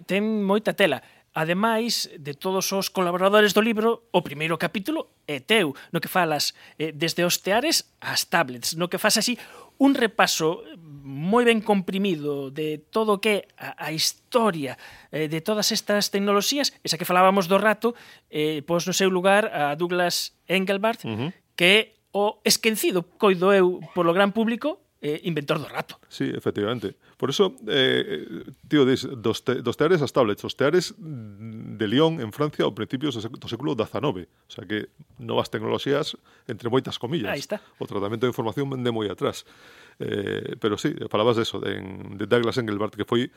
[0.07, 1.03] ten moita tela.
[1.35, 6.55] Ademais de todos os colaboradores do libro, o primeiro capítulo é teu, no que falas
[6.79, 9.39] eh, desde os teares ás tablets, no que fas así
[9.79, 10.63] un repaso
[11.05, 14.79] moi ben comprimido de todo o que a, a historia
[15.11, 17.99] eh, de todas estas tecnoloxías, esa que falábamos do rato,
[18.31, 21.79] eh, pos no seu lugar a Douglas Engelbart, uh -huh que é
[22.15, 26.01] o esquecido, coido eu, polo gran público, eh, inventor do rato.
[26.09, 26.97] Sí, efectivamente.
[27.19, 31.87] Por eso, eh, eh, tío, dis, dos, te, dos teares as tablets, os teares de
[31.87, 34.25] Lyon en Francia ao principio do século XIX.
[34.25, 34.89] O sea que
[35.21, 36.17] novas tecnoloxías
[36.49, 37.37] entre moitas comillas.
[37.37, 37.61] Aí está.
[37.77, 39.45] O tratamento de información vende moi atrás.
[40.01, 41.85] Eh, pero sí, falabas de eso, de,
[42.17, 43.29] de Douglas Engelbart, que foi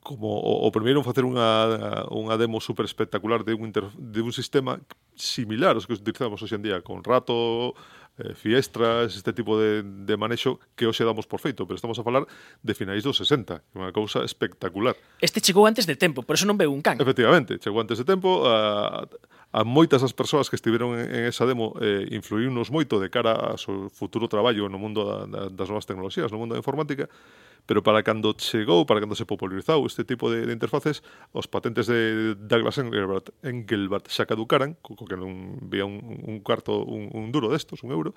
[0.00, 4.32] como o, o primeiro facer unha, unha demo super espectacular de un, inter, de un
[4.32, 4.80] sistema
[5.16, 7.74] similar aos que utilizamos hoxe en día con rato,
[8.18, 12.04] eh, fiestras, este tipo de, de manexo que hoxe damos por feito, pero estamos a
[12.04, 12.26] falar
[12.62, 14.96] de finais dos 60, unha cousa espectacular.
[15.22, 16.98] Este chegou antes de tempo, por eso non veu un can.
[16.98, 21.48] Efectivamente, chegou antes de tempo, a, uh, a moitas das persoas que estiveron en esa
[21.48, 25.72] demo eh, influíunos moito de cara ao seu futuro traballo no mundo da, da, das
[25.72, 27.08] novas tecnoloxías, no mundo da informática,
[27.64, 31.00] pero para cando chegou, para cando se popularizou este tipo de, de interfaces,
[31.32, 35.96] os patentes de Douglas Engelbart, Engelbart xa caducaran, co, co que non vía un,
[36.28, 38.12] un cuarto, un, un duro destos, un euro,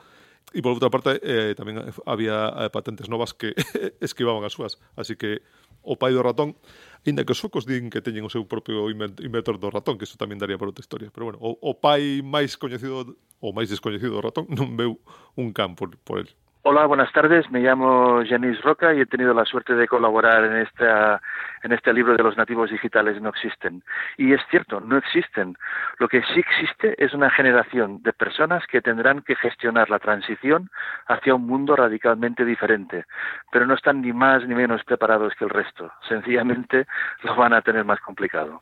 [0.52, 3.56] e por outra parte eh, tamén había eh, patentes novas que
[4.04, 5.40] esquivaban as súas, así que
[5.80, 6.60] o pai do ratón
[7.06, 10.22] Ainda que os focos din que teñen o seu propio inventor do ratón, que iso
[10.22, 11.10] tamén daría para outra historia.
[11.10, 15.02] Pero bueno, o, o pai máis coñecido ou máis descoñecido do ratón non veu
[15.34, 16.30] un can por, por el.
[16.64, 17.50] Hola, buenas tardes.
[17.50, 21.20] Me llamo Janice Roca y he tenido la suerte de colaborar en, esta,
[21.64, 23.84] en este libro de los nativos digitales no existen.
[24.16, 25.58] Y es cierto, no existen.
[25.98, 30.70] Lo que sí existe es una generación de personas que tendrán que gestionar la transición
[31.08, 33.06] hacia un mundo radicalmente diferente,
[33.52, 35.92] pero no están ni más ni menos preparados que el resto.
[36.08, 36.86] Sencillamente
[37.24, 38.62] lo van a tener más complicado.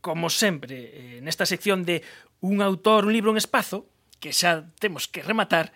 [0.00, 2.02] Como sempre, en esta sección de
[2.40, 3.86] un autor, un libro, un espazo,
[4.18, 5.74] que xa temos que rematar,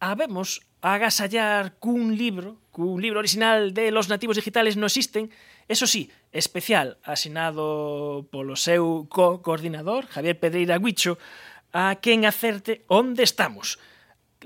[0.00, 5.30] habemos agasallar cun libro, cun libro original de Los nativos digitales no existen,
[5.66, 11.18] eso sí, especial, asinado polo seu co-coordinador, Javier Pedreira Guicho,
[11.72, 13.76] a quen acerte onde estamos.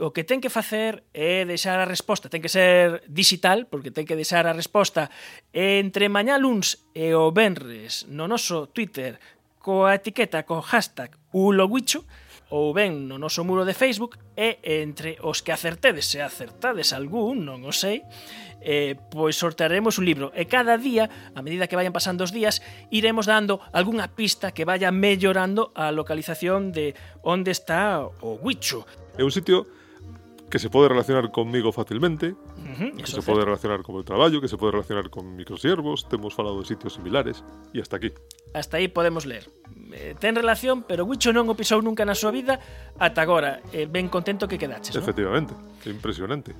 [0.00, 4.08] O que ten que facer é deixar a resposta, ten que ser digital, porque ten
[4.08, 5.12] que deixar a resposta
[5.52, 9.20] entre mañá luns e o venres no noso Twitter
[9.60, 12.08] coa etiqueta, co hashtag uloguicho,
[12.52, 17.48] ou ben no noso muro de Facebook e entre os que acertedes, se acertades algún,
[17.48, 18.04] non o sei,
[18.60, 22.60] eh, pois sortearemos un libro e cada día, a medida que vayan pasando os días,
[22.92, 26.92] iremos dando algunha pista que vaya mellorando a localización de
[27.24, 28.84] onde está o Huicho.
[29.16, 29.64] É un sitio
[30.52, 34.44] que se pode relacionar conmigo facilmente, uh -huh, que se pode relacionar con o traballo,
[34.44, 37.40] que se pode relacionar con microsiervos, temos falado de sitios similares,
[37.72, 38.12] e hasta aquí.
[38.52, 39.48] Hasta aí podemos ler
[39.92, 42.58] eh, ten relación, pero Wicho non o pisou nunca na súa vida
[42.98, 43.60] ata agora.
[43.72, 45.90] Eh, ben contento que quedaches, Efectivamente, no?
[45.92, 46.56] impresionante.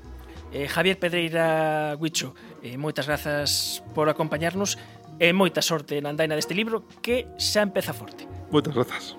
[0.53, 4.77] Eh, Javier Pedreira Wicho, eh, moitas grazas por acompañarnos
[5.17, 8.29] e moita sorte na andaina deste libro que xa empeza forte.
[8.53, 9.17] Moitas grazas.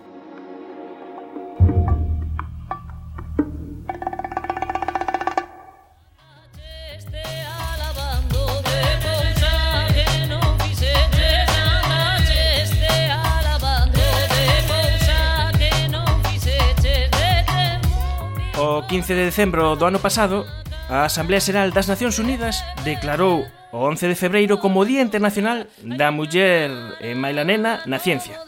[18.64, 20.48] O 15 de decembro do ano pasado,
[20.88, 23.44] a Asamblea Xeral das Nacións Unidas declarou
[23.76, 26.72] o 11 de febreiro como Día Internacional da Muller
[27.04, 28.40] e Mailanena na Ciencia.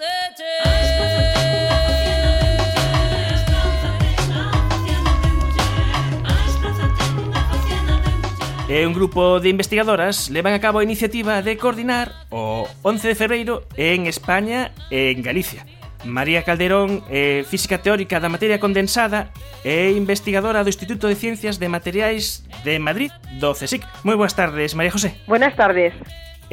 [8.72, 13.20] E un grupo de investigadoras levan a cabo a iniciativa de coordinar o 11 de
[13.20, 15.68] febreiro en España e en Galicia.
[16.05, 19.33] María Calderón é física teórica da materia condensada
[19.65, 23.09] e investigadora do Instituto de Ciencias de Materiais de Madrid,
[23.41, 23.81] do CSIC.
[24.05, 25.17] Moi boas tardes, María José.
[25.25, 25.97] Buenas tardes.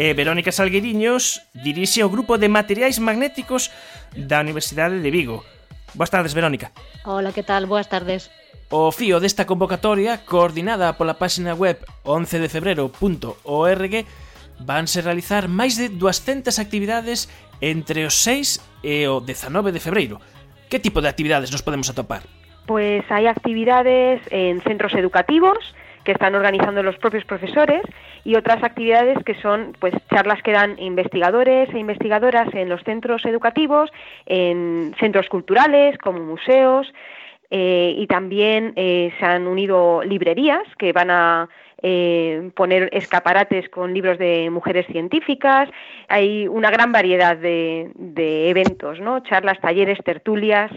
[0.00, 3.68] E Verónica Salgueriños dirixe o grupo de materiais magnéticos
[4.16, 5.44] da Universidade de Vigo.
[5.92, 6.72] Boas tardes, Verónica.
[7.04, 7.68] Hola, que tal?
[7.68, 8.32] Boas tardes.
[8.72, 11.76] O fío desta convocatoria, coordinada pola páxina web
[12.08, 13.92] 11defebrero.org,
[14.64, 17.28] vanse realizar máis de 200 actividades
[17.62, 20.18] entre os 6 e o 19 de febreiro.
[20.68, 22.26] Que tipo de actividades nos podemos atopar?
[22.66, 25.62] Pues hai actividades en centros educativos
[26.02, 27.82] que están organizando los propios profesores
[28.24, 33.24] y otras actividades que son pues charlas que dan investigadores e investigadoras en los centros
[33.24, 33.90] educativos,
[34.26, 36.92] en centros culturales como museos,
[37.50, 41.48] eh, y también eh, se han unido librerías que van a
[41.82, 45.68] eh, poner escaparates con libros de mujeres científicas.
[46.08, 49.20] Hay una gran variedad de, de eventos, ¿no?
[49.20, 50.70] charlas, talleres, tertulias.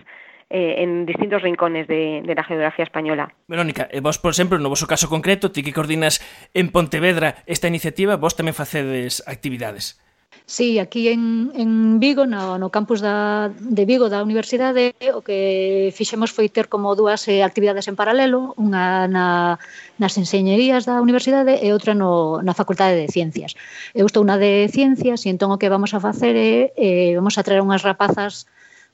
[0.47, 3.33] Eh, en distintos rincones de, de, la geografía española.
[3.47, 6.21] Verónica, eh, vos, por exemplo, no vosso caso concreto, ti que coordinas
[6.53, 10.04] en Pontevedra esta iniciativa, vos tamén facedes actividades.
[10.45, 15.89] Sí, aquí en, en Vigo, no, no campus da, de Vigo da Universidade, o que
[15.95, 19.57] fixemos foi ter como dúas eh, actividades en paralelo, unha na,
[19.97, 23.57] nas enseñerías da universidade e outra no, na Facultade de Ciencias.
[23.97, 27.41] Eu estou na de Ciencias e entón o que vamos a facer é eh, vamos
[27.41, 28.45] a traer unhas rapazas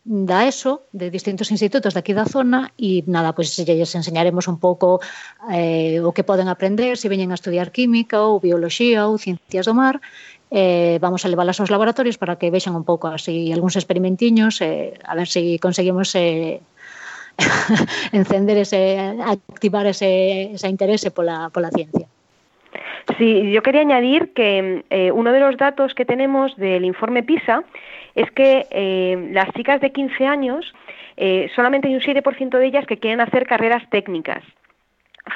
[0.04, 4.58] da ESO, de distintos institutos daqui da zona, e nada, pois pues, lles enseñaremos un
[4.58, 4.98] pouco
[5.54, 9.78] eh, o que poden aprender, se veñen a estudiar química ou bioloxía ou ciencias do
[9.78, 10.02] mar,
[10.54, 15.00] eh, vamos a leválas aos laboratorios para que vexan un pouco así algúns experimentiños eh,
[15.08, 16.60] a ver si conseguimos eh,
[18.12, 22.06] encender ese, activar ese, ese interese pola, pola ciencia.
[23.18, 24.84] Sí, yo quería añadir que
[25.14, 27.64] uno de los datos que tenemos del informe PISA
[28.14, 28.68] es que
[29.32, 30.74] las chicas de 15 años,
[31.56, 34.44] solamente hay un 7% de ellas que quieren hacer carreras técnicas,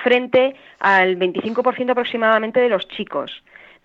[0.04, 3.32] frente al 25% aproximadamente de los chicos.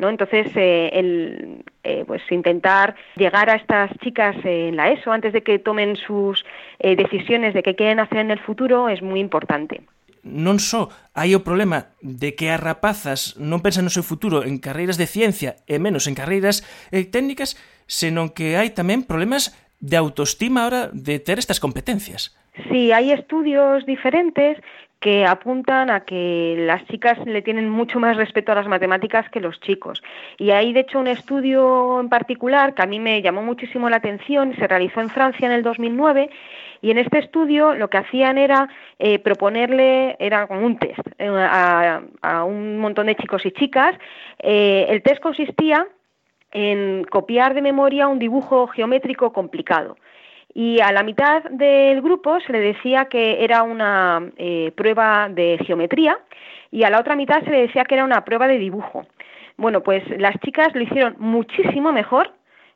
[0.01, 0.09] ¿no?
[0.09, 5.43] Entonces, eh, el, eh, pues intentar llegar a estas chicas en la ESO antes de
[5.43, 6.45] que tomen sus
[6.79, 9.83] eh, decisiones de qué quieren hacer en el futuro es muy importante.
[10.21, 14.61] Non só hai o problema de que as rapazas non pensan no seu futuro en
[14.61, 16.61] carreiras de ciencia e menos en carreiras
[16.93, 17.57] eh, técnicas,
[17.89, 22.37] senón que hai tamén problemas de autoestima ahora de ter estas competencias.
[22.69, 24.61] Sí, hay estudios diferentes
[25.01, 29.41] que apuntan a que las chicas le tienen mucho más respeto a las matemáticas que
[29.41, 30.03] los chicos.
[30.37, 33.97] Y hay, de hecho, un estudio en particular que a mí me llamó muchísimo la
[33.97, 36.29] atención, se realizó en Francia en el 2009,
[36.83, 41.29] y en este estudio lo que hacían era eh, proponerle, era como un test eh,
[41.29, 43.95] a, un montón de chicos y chicas.
[44.39, 45.87] Eh, el test consistía
[46.53, 49.97] en copiar de memoria un dibujo geométrico complicado
[50.55, 55.59] y a la mitad del grupo se le decía que era una eh, prueba de
[55.65, 56.19] geometría
[56.71, 59.07] y a la otra mitad se le decía que era una prueba de dibujo.
[59.57, 62.33] Bueno, pues las chicas lo hicieron muchísimo mejor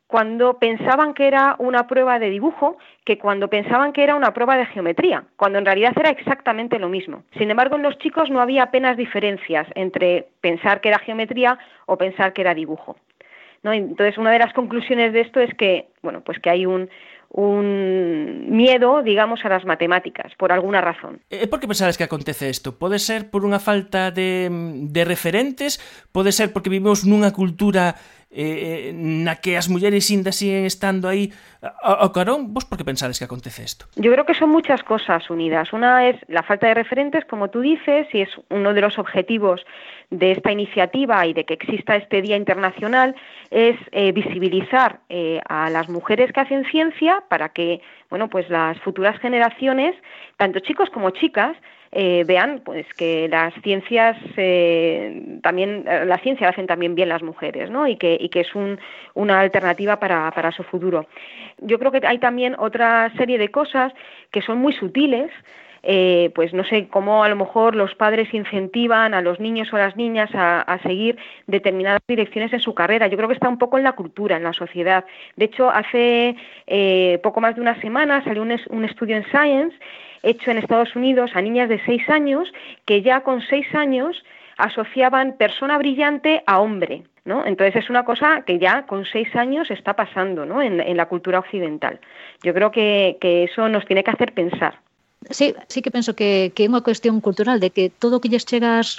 [0.06, 4.56] cuando pensaban que era una prueba de dibujo que cuando pensaban que era una prueba
[4.56, 7.24] de geometría, cuando en realidad era exactamente lo mismo.
[7.38, 11.96] Sin embargo, en los chicos no había apenas diferencias entre pensar que era geometría o
[11.96, 12.96] pensar que era dibujo.
[13.62, 13.72] ¿no?
[13.72, 16.90] Entonces, una de las conclusiones de esto es que, bueno, pues que hay un,
[17.36, 21.18] un miedo, digamos, a las matemáticas, por alguna razón.
[21.34, 22.78] E por que pensades que acontece isto?
[22.78, 24.46] Pode ser por unha falta de,
[24.86, 25.82] de referentes?
[26.14, 27.98] Pode ser porque vivimos nunha cultura
[28.34, 31.30] eh, na que as mulleres siguen estando aí
[31.80, 33.86] ao carón, vos por que pensades que acontece isto?
[33.96, 35.72] Yo creo que son muchas cosas unidas.
[35.72, 39.64] Una es la falta de referentes, como tú dices, y es uno de los objetivos
[40.10, 43.14] de esta iniciativa y de que exista este Día Internacional,
[43.50, 47.80] es eh, visibilizar eh, a las mujeres que hacen ciencia para que,
[48.10, 49.94] bueno, pues las futuras generaciones,
[50.36, 51.56] tanto chicos como chicas,
[51.96, 57.22] eh, vean pues que las ciencias eh, también eh, la ciencia hacen también bien las
[57.22, 57.86] mujeres ¿no?
[57.86, 58.80] y que y que es un,
[59.14, 61.06] una alternativa para, para su futuro
[61.58, 63.92] yo creo que hay también otra serie de cosas
[64.32, 65.30] que son muy sutiles
[66.34, 69.80] pues no sé cómo a lo mejor los padres incentivan a los niños o a
[69.80, 73.06] las niñas a, a, seguir determinadas direcciones en su carrera.
[73.06, 75.04] Yo creo que está un poco en la cultura, en la sociedad.
[75.36, 76.36] De hecho, hace
[77.22, 79.76] poco más de una semana salió un, un estudio en Science
[80.24, 82.52] hecho en Estados Unidos a niñas de seis años
[82.84, 84.24] que ya con seis años
[84.56, 87.04] asociaban persona brillante a hombre.
[87.24, 87.44] ¿no?
[87.46, 90.60] Entonces es una cosa que ya con seis años está pasando ¿no?
[90.62, 91.98] en, la cultura occidental.
[92.42, 94.78] Yo creo que, eso nos tiene que hacer pensar.
[95.30, 98.28] Sí, sí que penso que, que é cuestión cultural de que todo o que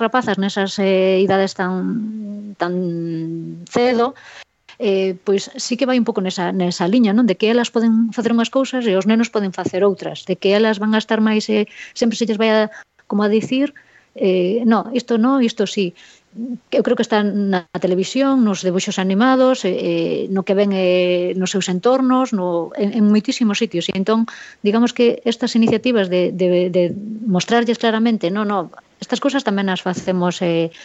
[0.01, 4.17] rapazas nesas eh, idades tan tan cedo
[4.79, 7.25] eh, pois sí que vai un pouco nesa, nesa liña, non?
[7.25, 10.55] De que elas poden facer unhas cousas e os nenos poden facer outras, de que
[10.55, 12.73] elas van a estar máis, eh, sempre se lles vai a,
[13.07, 13.73] como a dicir,
[14.15, 15.93] eh, no, isto no, isto sí.
[16.67, 21.31] Eu creo que está na televisión, nos debuxos animados, eh, eh, no que ven eh,
[21.39, 23.87] nos seus entornos, no, en, en moitísimos sitios.
[23.87, 24.27] E entón,
[24.59, 26.91] digamos que estas iniciativas de, de, de
[27.23, 28.67] mostrarlles claramente, no, no,
[28.99, 30.75] estas cousas tamén as facemos eh,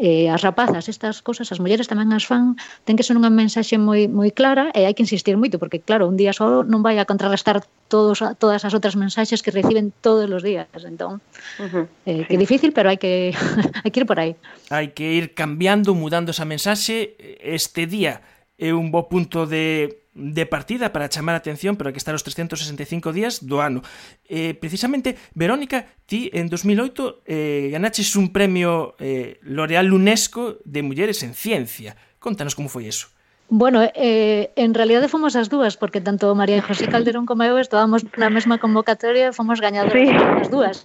[0.00, 2.56] eh, as rapazas estas cosas, as mulleres tamén as fan,
[2.88, 6.08] ten que ser unha mensaxe moi moi clara e hai que insistir moito porque claro,
[6.08, 7.60] un día só non vai a contrarrestar
[7.92, 11.20] todos todas as outras mensaxes que reciben todos os días, entón.
[11.60, 11.84] Uh -huh.
[12.08, 13.36] eh, que é difícil, pero hai que
[13.84, 14.32] hai que ir por aí.
[14.72, 18.24] Hai que ir cambiando, mudando esa mensaxe este día
[18.56, 22.26] é un bo punto de de partida para chamar a atención, pero que está os
[22.26, 23.82] 365 días do ano.
[24.26, 31.22] Eh, precisamente, Verónica, ti en 2008 eh, ganaches un premio eh, L'Oreal UNESCO de Mulleres
[31.22, 31.94] en Ciencia.
[32.18, 33.08] Contanos como foi eso.
[33.50, 38.06] Bueno, eh, en realidade fomos as dúas, porque tanto María José Calderón como eu estábamos
[38.14, 40.14] na mesma convocatoria e fomos gañadoras sí.
[40.14, 40.76] as dúas.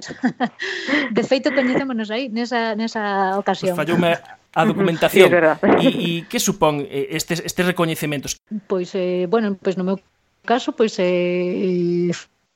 [1.13, 3.77] De feito, coñecémonos aí, nesa, nesa ocasión.
[3.77, 3.85] Pues
[4.55, 5.27] a documentación.
[5.29, 5.35] Sí,
[5.83, 8.39] e, e que supón eh, estes, estes recoñecementos?
[8.71, 9.99] Pois, eh, bueno, pois no meu
[10.47, 12.09] caso, pois eh,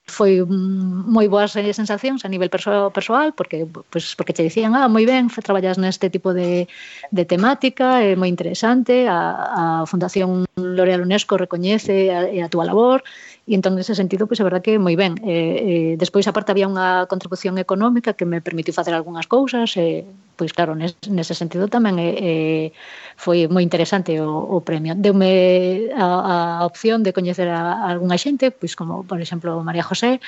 [0.09, 5.05] foi moi boas eh, sensacións a nivel persoal porque pois porque che dicían, "Ah, moi
[5.05, 6.65] ben, traballas neste tipo de
[7.13, 12.65] de temática, é moi interesante, a a Fundación L'Oreal UNESCO recoñece eh, a, a túa
[12.65, 13.05] labor
[13.49, 15.17] E entón, nese sentido, pois, a verdad que moi ben.
[15.25, 20.05] Eh, eh, despois, aparte, había unha contribución económica que me permitiu facer algunhas cousas, eh,
[20.37, 22.65] pois claro, nes, nese sentido tamén eh, eh,
[23.17, 24.93] foi moi interesante o, o premio.
[24.93, 29.81] Deume a, a opción de coñecer a, a algunha xente, pois como, por exemplo, María
[29.81, 30.21] José,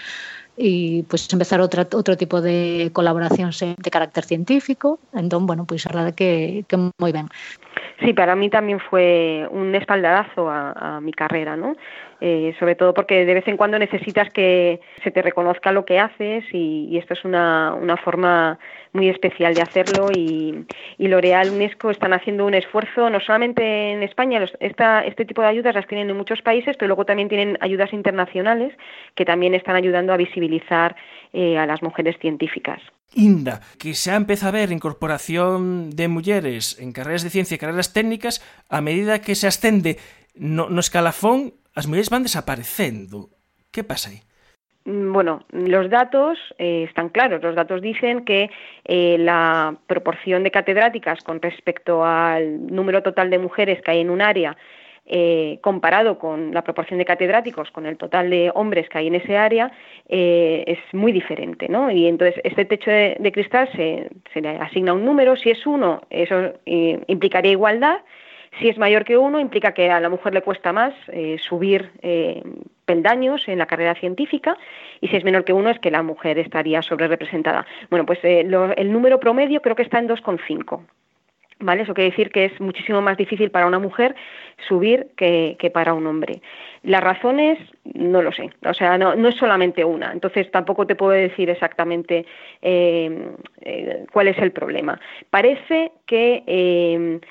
[0.58, 4.98] e pois empezar outra, outro tipo de colaboracións de carácter científico.
[5.14, 7.30] Entón, bueno, pois a verdade que, que moi ben.
[8.02, 11.78] Sí, para mí también fue un espaldarazo a, a mi carrera, ¿no?
[12.24, 15.98] Eh, sobre todo porque de vez en cuando necesitas que se te reconozca lo que
[15.98, 18.60] haces y, y esto es una, una, forma
[18.94, 20.68] muy especial de hacerlo y,
[21.00, 25.42] y L'Oreal UNESCO están haciendo un esfuerzo no solamente en España, los, esta, este tipo
[25.42, 28.72] de ayudas las tienen en muchos países, pero luego también tienen ayudas internacionales
[29.16, 30.96] que también están ayudando a visibilizar
[31.34, 32.84] eh, a las mujeres científicas.
[33.16, 37.98] Inda, que xa empeza a ver incorporación de mulleres en carreras de ciencia e carreras
[37.98, 39.98] técnicas a medida que se ascende
[40.38, 43.30] no, no escalafón as mulleres van desaparecendo.
[43.72, 44.22] Que pasa aí?
[44.86, 47.42] Mm, bueno, los datos eh, están claros.
[47.42, 48.50] Los datos dicen que
[48.86, 54.10] eh, la proporción de catedráticas con respecto al número total de mujeres que hay en
[54.10, 54.58] un área,
[55.06, 59.16] eh, comparado con la proporción de catedráticos, con el total de hombres que hay en
[59.16, 59.72] ese área,
[60.08, 61.68] eh, es muy diferente.
[61.70, 61.92] ¿no?
[61.92, 65.36] Y entonces este techo de, de cristal se, se, le asigna un número.
[65.36, 68.00] Si es uno, eso implicaría igualdad.
[68.60, 71.92] Si es mayor que uno, implica que a la mujer le cuesta más eh, subir
[72.02, 72.44] eh,
[72.86, 74.58] peldaños en la carrera científica
[75.00, 77.66] y si es menor que uno es que la mujer estaría sobre representada.
[77.90, 80.82] Bueno, pues eh, el número promedio creo que está en 2,5.
[81.64, 81.84] ¿Vale?
[81.84, 84.16] Eso quiere decir que es muchísimo más difícil para una mujer
[84.68, 86.42] subir que, para un hombre.
[86.82, 91.12] Las razones, no lo sé, o sea, no, es solamente una, entonces tampoco te puedo
[91.12, 92.26] decir exactamente
[94.12, 95.00] cuál es el problema.
[95.30, 97.22] Parece que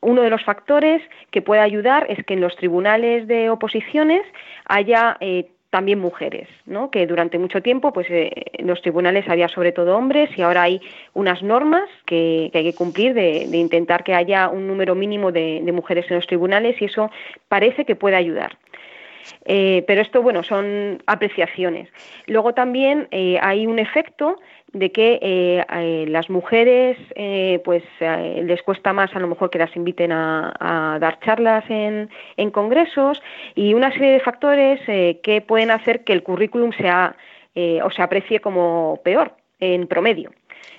[0.00, 4.22] uno de los factores que puede ayudar es que en los tribunales de oposiciones
[4.66, 6.90] haya eh, también mujeres, ¿no?
[6.90, 10.62] que durante mucho tiempo pues, eh, en los tribunales había sobre todo hombres y ahora
[10.62, 10.80] hay
[11.14, 15.72] unas normas que, hay que cumplir de, intentar que haya un número mínimo de, de,
[15.72, 17.10] mujeres en los tribunales y eso
[17.48, 18.56] parece que puede ayudar.
[19.44, 21.88] Eh, pero esto, bueno, son apreciaciones.
[22.26, 24.38] Luego también eh, hay un efecto
[24.72, 29.50] de que eh, eh, las mujeres eh, pues eh, les cuesta más a lo mejor
[29.50, 33.20] que las inviten a, a dar charlas en, en, congresos
[33.54, 37.16] y una serie de factores eh, que pueden hacer que el currículum sea
[37.82, 40.30] o se aprecie como peor en promedio.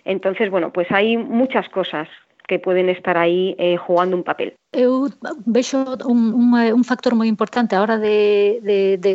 [0.03, 2.07] Entonces, bueno, pues hay muchas cosas
[2.51, 4.51] que poden estar aí eh, jugando un papel.
[4.75, 5.07] Eu
[5.47, 9.11] vexo un, un, un factor moi importante a hora de, de, de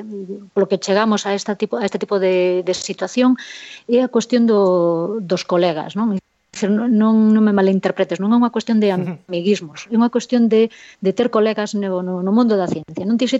[0.57, 3.37] polo que chegamos a, esta tipo, a este tipo de, de situación
[3.93, 6.17] é a cuestión do, dos colegas, non?
[6.65, 10.73] Non, non me malinterpretes, non é unha cuestión de amiguismos, é unha cuestión de,
[11.05, 13.05] de ter colegas no, no, no mundo da ciencia.
[13.05, 13.37] Non ti se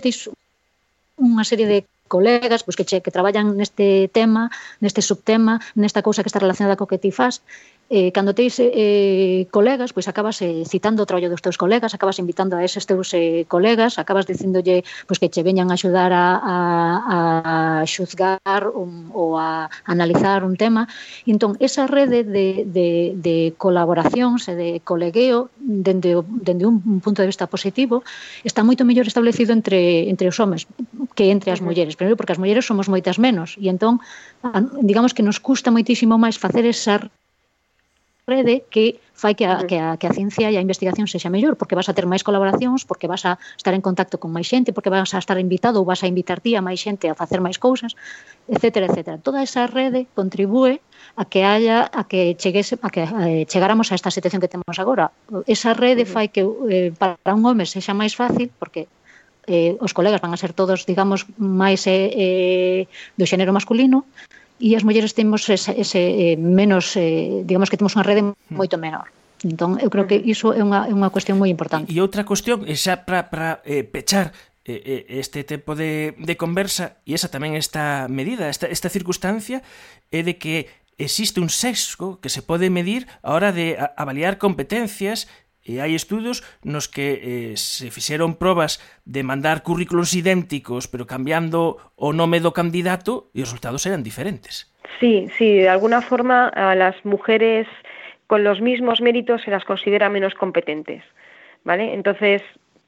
[1.17, 6.21] unha serie de colegas pois que, che, que traballan neste tema, neste subtema, nesta cousa
[6.21, 7.41] que está relacionada co que ti faz,
[7.89, 12.19] eh, cando teis eh, colegas, pois acabas eh, citando o traballo dos teus colegas, acabas
[12.19, 16.35] invitando a eses teus eh, colegas, acabas dicindolle pois, que che veñan a axudar a,
[16.43, 20.87] a, a xuzgar un, ou a analizar un tema.
[21.23, 27.31] Entón, esa rede de, de, de colaboracións e de colegueo dende, dende un punto de
[27.31, 28.03] vista positivo
[28.43, 30.67] está moito mellor establecido entre, entre os homes
[31.15, 31.95] que entre as mulleres.
[31.95, 34.03] Primeiro, porque as mulleres somos moitas menos e entón,
[34.83, 36.99] digamos que nos custa moitísimo máis facer esa
[38.27, 41.55] rede que fai que a, que a, que a ciencia e a investigación sexa mellor,
[41.55, 44.75] porque vas a ter máis colaboracións, porque vas a estar en contacto con máis xente,
[44.75, 47.39] porque vas a estar invitado ou vas a invitar ti a máis xente a facer
[47.39, 47.95] máis cousas,
[48.51, 48.91] etc.
[48.91, 49.23] etc.
[49.23, 50.83] Toda esa rede contribúe
[51.15, 54.75] a que haya a que cheguese a que eh, chegáramos a esta situación que temos
[54.75, 55.15] agora.
[55.47, 58.91] Esa rede fai que eh, para un home sexa máis fácil porque
[59.47, 62.81] eh, os colegas van a ser todos, digamos, máis eh, eh,
[63.15, 64.03] do xénero masculino
[64.57, 68.53] e as mulleres temos ese, ese eh, menos, eh, digamos que temos unha rede hmm.
[68.53, 69.09] moito menor.
[69.45, 70.33] Entón, eu creo que hmm.
[70.33, 71.93] iso é unha, é unha cuestión moi importante.
[71.93, 74.33] E outra cuestión, xa para eh, pechar,
[74.67, 79.63] eh, eh, este tempo de, de conversa e esa tamén esta medida, esta, esta circunstancia
[80.11, 85.29] é de que existe un sesgo que se pode medir a hora de avaliar competencias
[85.67, 91.75] E hai estudos nos que eh, se fixeron probas de mandar currículos idénticos, pero cambiando
[91.99, 94.71] o nome do candidato e os resultados eran diferentes.
[95.03, 97.67] Sí, sí, de alguna forma a las mujeres
[98.31, 101.03] con los mismos méritos se las considera menos competentes,
[101.67, 101.93] ¿vale?
[101.93, 102.41] Entonces,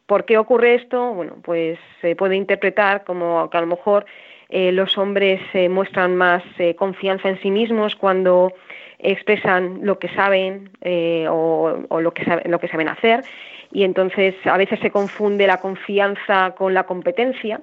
[0.08, 1.12] ¿por qué ocurre esto?
[1.12, 4.06] Bueno, pues se puede interpretar como que a lo mejor
[4.48, 6.44] eh, los hombres eh, muestran más
[6.78, 8.54] confianza en sí mismos cuando
[9.00, 13.24] expresan lo que saben eh, o, lo, que saben, lo que saben hacer
[13.72, 17.62] y entonces a veces se confunde la confianza con la competencia,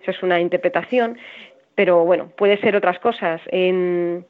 [0.00, 1.18] eso es una interpretación,
[1.74, 3.40] pero bueno, puede ser otras cosas.
[3.48, 4.24] En,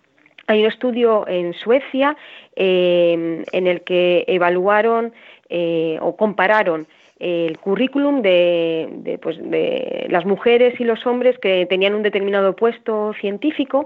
[0.47, 2.17] hay un estudio en Suecia
[2.57, 5.13] eh, en el que evaluaron
[5.51, 6.87] eh, o compararon
[7.19, 12.55] el currículum de, de, pues, de, las mujeres y los hombres que tenían un determinado
[12.55, 13.85] puesto científico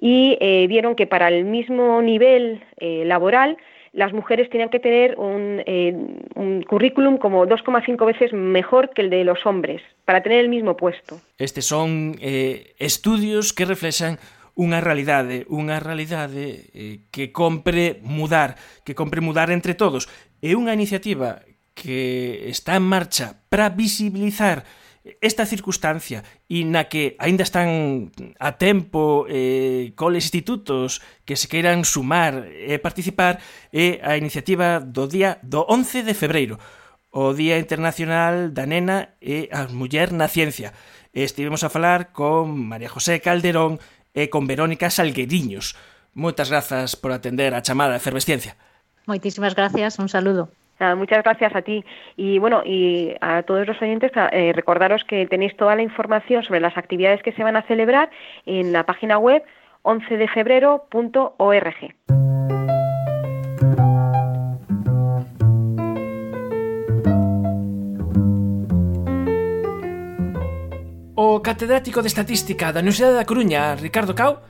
[0.00, 3.58] y eh, vieron que para el mismo nivel eh, laboral
[3.92, 5.94] las mujeres tenían que tener un, eh,
[6.36, 10.76] un currículum como 2,5 veces mejor que el de los hombres para tener el mismo
[10.76, 11.20] puesto.
[11.38, 14.16] Estes son eh, estudios que reflexan
[14.56, 20.06] unha realidade, unha realidade eh, que compre mudar, que compre mudar entre todos.
[20.40, 21.42] É unha iniciativa
[21.74, 24.64] que está en marcha para visibilizar
[25.20, 31.88] esta circunstancia e na que aínda están a tempo eh, coles institutos que se queiran
[31.88, 33.40] sumar e participar
[33.72, 36.56] é a iniciativa do día do 11 de febreiro
[37.10, 40.70] o Día Internacional da Nena e a Muller na Ciencia.
[41.10, 43.82] Estivemos a falar con María José Calderón
[44.14, 45.74] e con Verónica Salgueriños.
[46.14, 48.54] Moitas grazas por atender a chamada de efervesciencia.
[49.10, 50.54] Moitísimas gracias, un saludo.
[50.96, 51.84] Muchas gracias a ti.
[52.16, 56.60] Y bueno, y a todos los oyentes, eh, recordaros que tenéis toda la información sobre
[56.60, 58.10] las actividades que se van a celebrar
[58.46, 59.42] en la página web
[59.82, 61.94] 11defebrero.org.
[71.22, 74.40] O catedrático de Estatística da Universidade da Coruña, Ricardo Cao,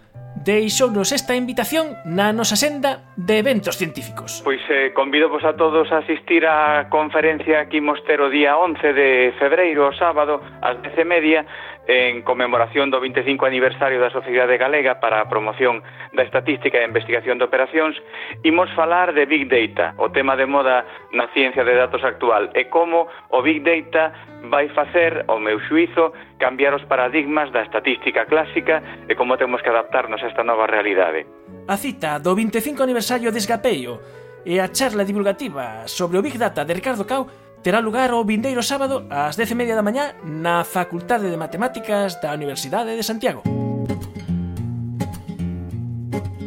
[0.40, 4.40] deixounos esta invitación na nosa senda de eventos científicos.
[4.40, 8.56] Pois eh, convido vos a todos a asistir á conferencia que imos ter o día
[8.56, 11.44] 11 de febreiro, o sábado, ás 10 media,
[11.90, 15.82] en conmemoración do 25 aniversario da Sociedade Galega para a promoción
[16.14, 17.98] da estatística e investigación de operacións,
[18.46, 22.70] imos falar de Big Data, o tema de moda na ciencia de datos actual, e
[22.70, 24.14] como o Big Data
[24.46, 28.78] vai facer, o meu xuizo, cambiar os paradigmas da estatística clásica
[29.10, 31.26] e como temos que adaptarnos a esta nova realidade.
[31.66, 33.98] A cita do 25 aniversario de Esgapeio
[34.46, 37.26] e a charla divulgativa sobre o Big Data de Ricardo Cau
[37.62, 42.96] terá lugar o vindeiro sábado ás 10:30 da mañá na Facultade de Matemáticas da Universidade
[42.96, 43.44] de Santiago.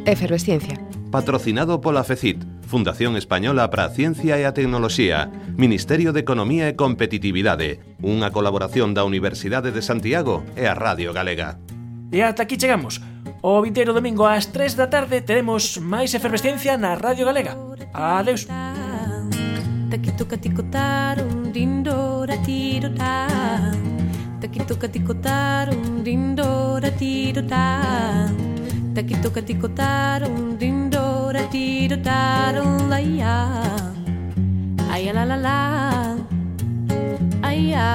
[0.05, 0.81] Efervesciencia.
[1.13, 6.73] Patrocinado pola FECIT, Fundación Española para a Ciencia e a Tecnoloxía, Ministerio de Economía e
[6.73, 11.61] Competitividade, unha colaboración da Universidade de Santiago e a Radio Galega.
[12.09, 12.97] E ata aquí chegamos.
[13.45, 17.53] O vinteiro domingo ás 3 da tarde teremos máis efervesciencia na Radio Galega.
[17.93, 18.49] Adeus.
[19.93, 23.29] Takitokatikotarum dindo da ti takituka da.
[24.41, 28.25] Takitokatikotarum dindo da ti do da.
[28.95, 31.87] Takitokatikotarum dindo da ti
[32.89, 33.37] la ya.
[34.89, 35.59] Ay la la la.
[37.45, 37.87] Ay ya.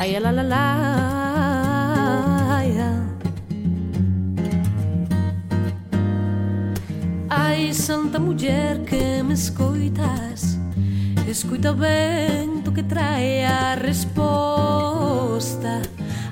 [0.00, 1.27] Ay la la la.
[7.28, 10.58] Ai, santa muller que me escoitas?
[11.28, 15.82] Escoita o vento que trae a resposta.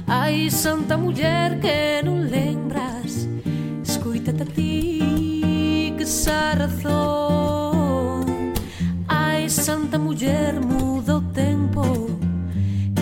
[0.06, 3.28] Ai, santa muller que non lembras?
[3.82, 8.54] Escoita a ti que xa razón.
[9.08, 12.06] Ai, santa muller muda o tempo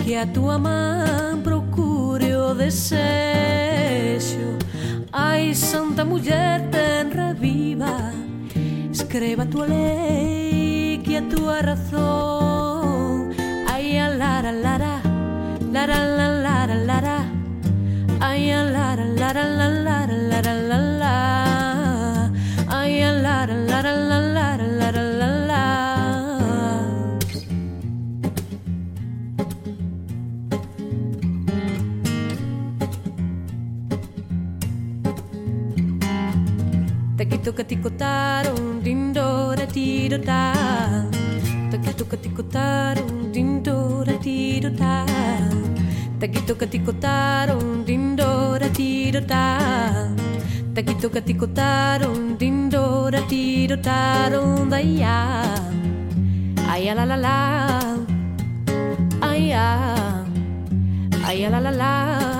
[0.05, 4.37] Que a tua man procure o desexo.
[5.17, 8.11] Ai, santa muller, ten reviva
[8.91, 13.31] Escreva a tua lei que a tua razón
[13.71, 14.99] Ai, a lara, lara
[15.71, 17.17] Lara, lara, lara, lara
[18.19, 20.53] Ai, a lara, lara, lara, lara, lara,
[20.99, 22.31] lara
[22.67, 24.34] Ai, a lara, lara, lara
[37.15, 38.53] Takito katikotaro,
[38.83, 39.65] dindo da
[40.27, 40.41] ta.
[41.71, 45.05] Takito katikotaro, dindo da ta.
[46.19, 47.57] Takito katikotaro,
[47.87, 49.43] dindo da ta.
[50.75, 53.75] Takito katikotaro, dindo da ta.
[53.87, 54.71] da rum.
[56.67, 57.37] Ay la la la.
[59.21, 59.67] Ay ya.
[61.23, 62.34] Ay la la la.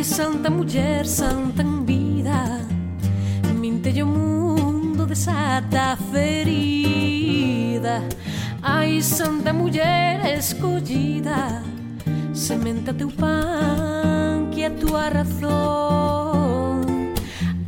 [0.00, 2.66] Ai, santa muller, santa en vida
[4.02, 8.02] o mundo desata ferida.
[8.62, 11.62] Ai, santa muller escollida
[12.32, 16.80] Sementa teu pan que a tua razón.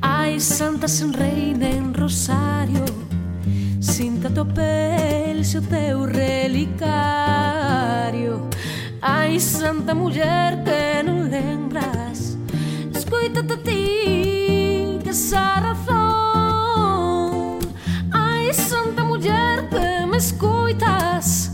[0.01, 2.87] Ai, santa sen reina en rosario
[3.79, 6.73] Sinta tua pel, o teu relicario.
[9.05, 12.39] Ai, santa muller que non lembras.
[12.95, 17.59] Escoitate ti que xa razón.
[18.13, 21.51] Ai, santa muller que me escoitas.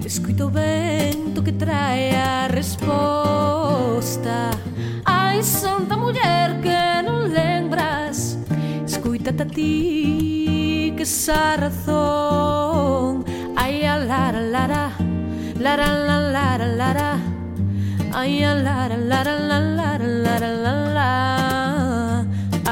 [0.00, 4.50] Que escoito o vento que trae a resposta.
[5.04, 8.36] Ai, santa muller que non lembras.
[8.84, 13.24] Escoitate ti que xa razón.
[13.54, 15.09] Ai, alara, alara, alara
[15.60, 17.10] La da la la da la da.
[18.14, 21.10] Ay la da la da la la da la da la la.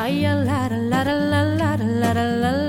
[0.03, 2.68] Ay la da la da la la da la la.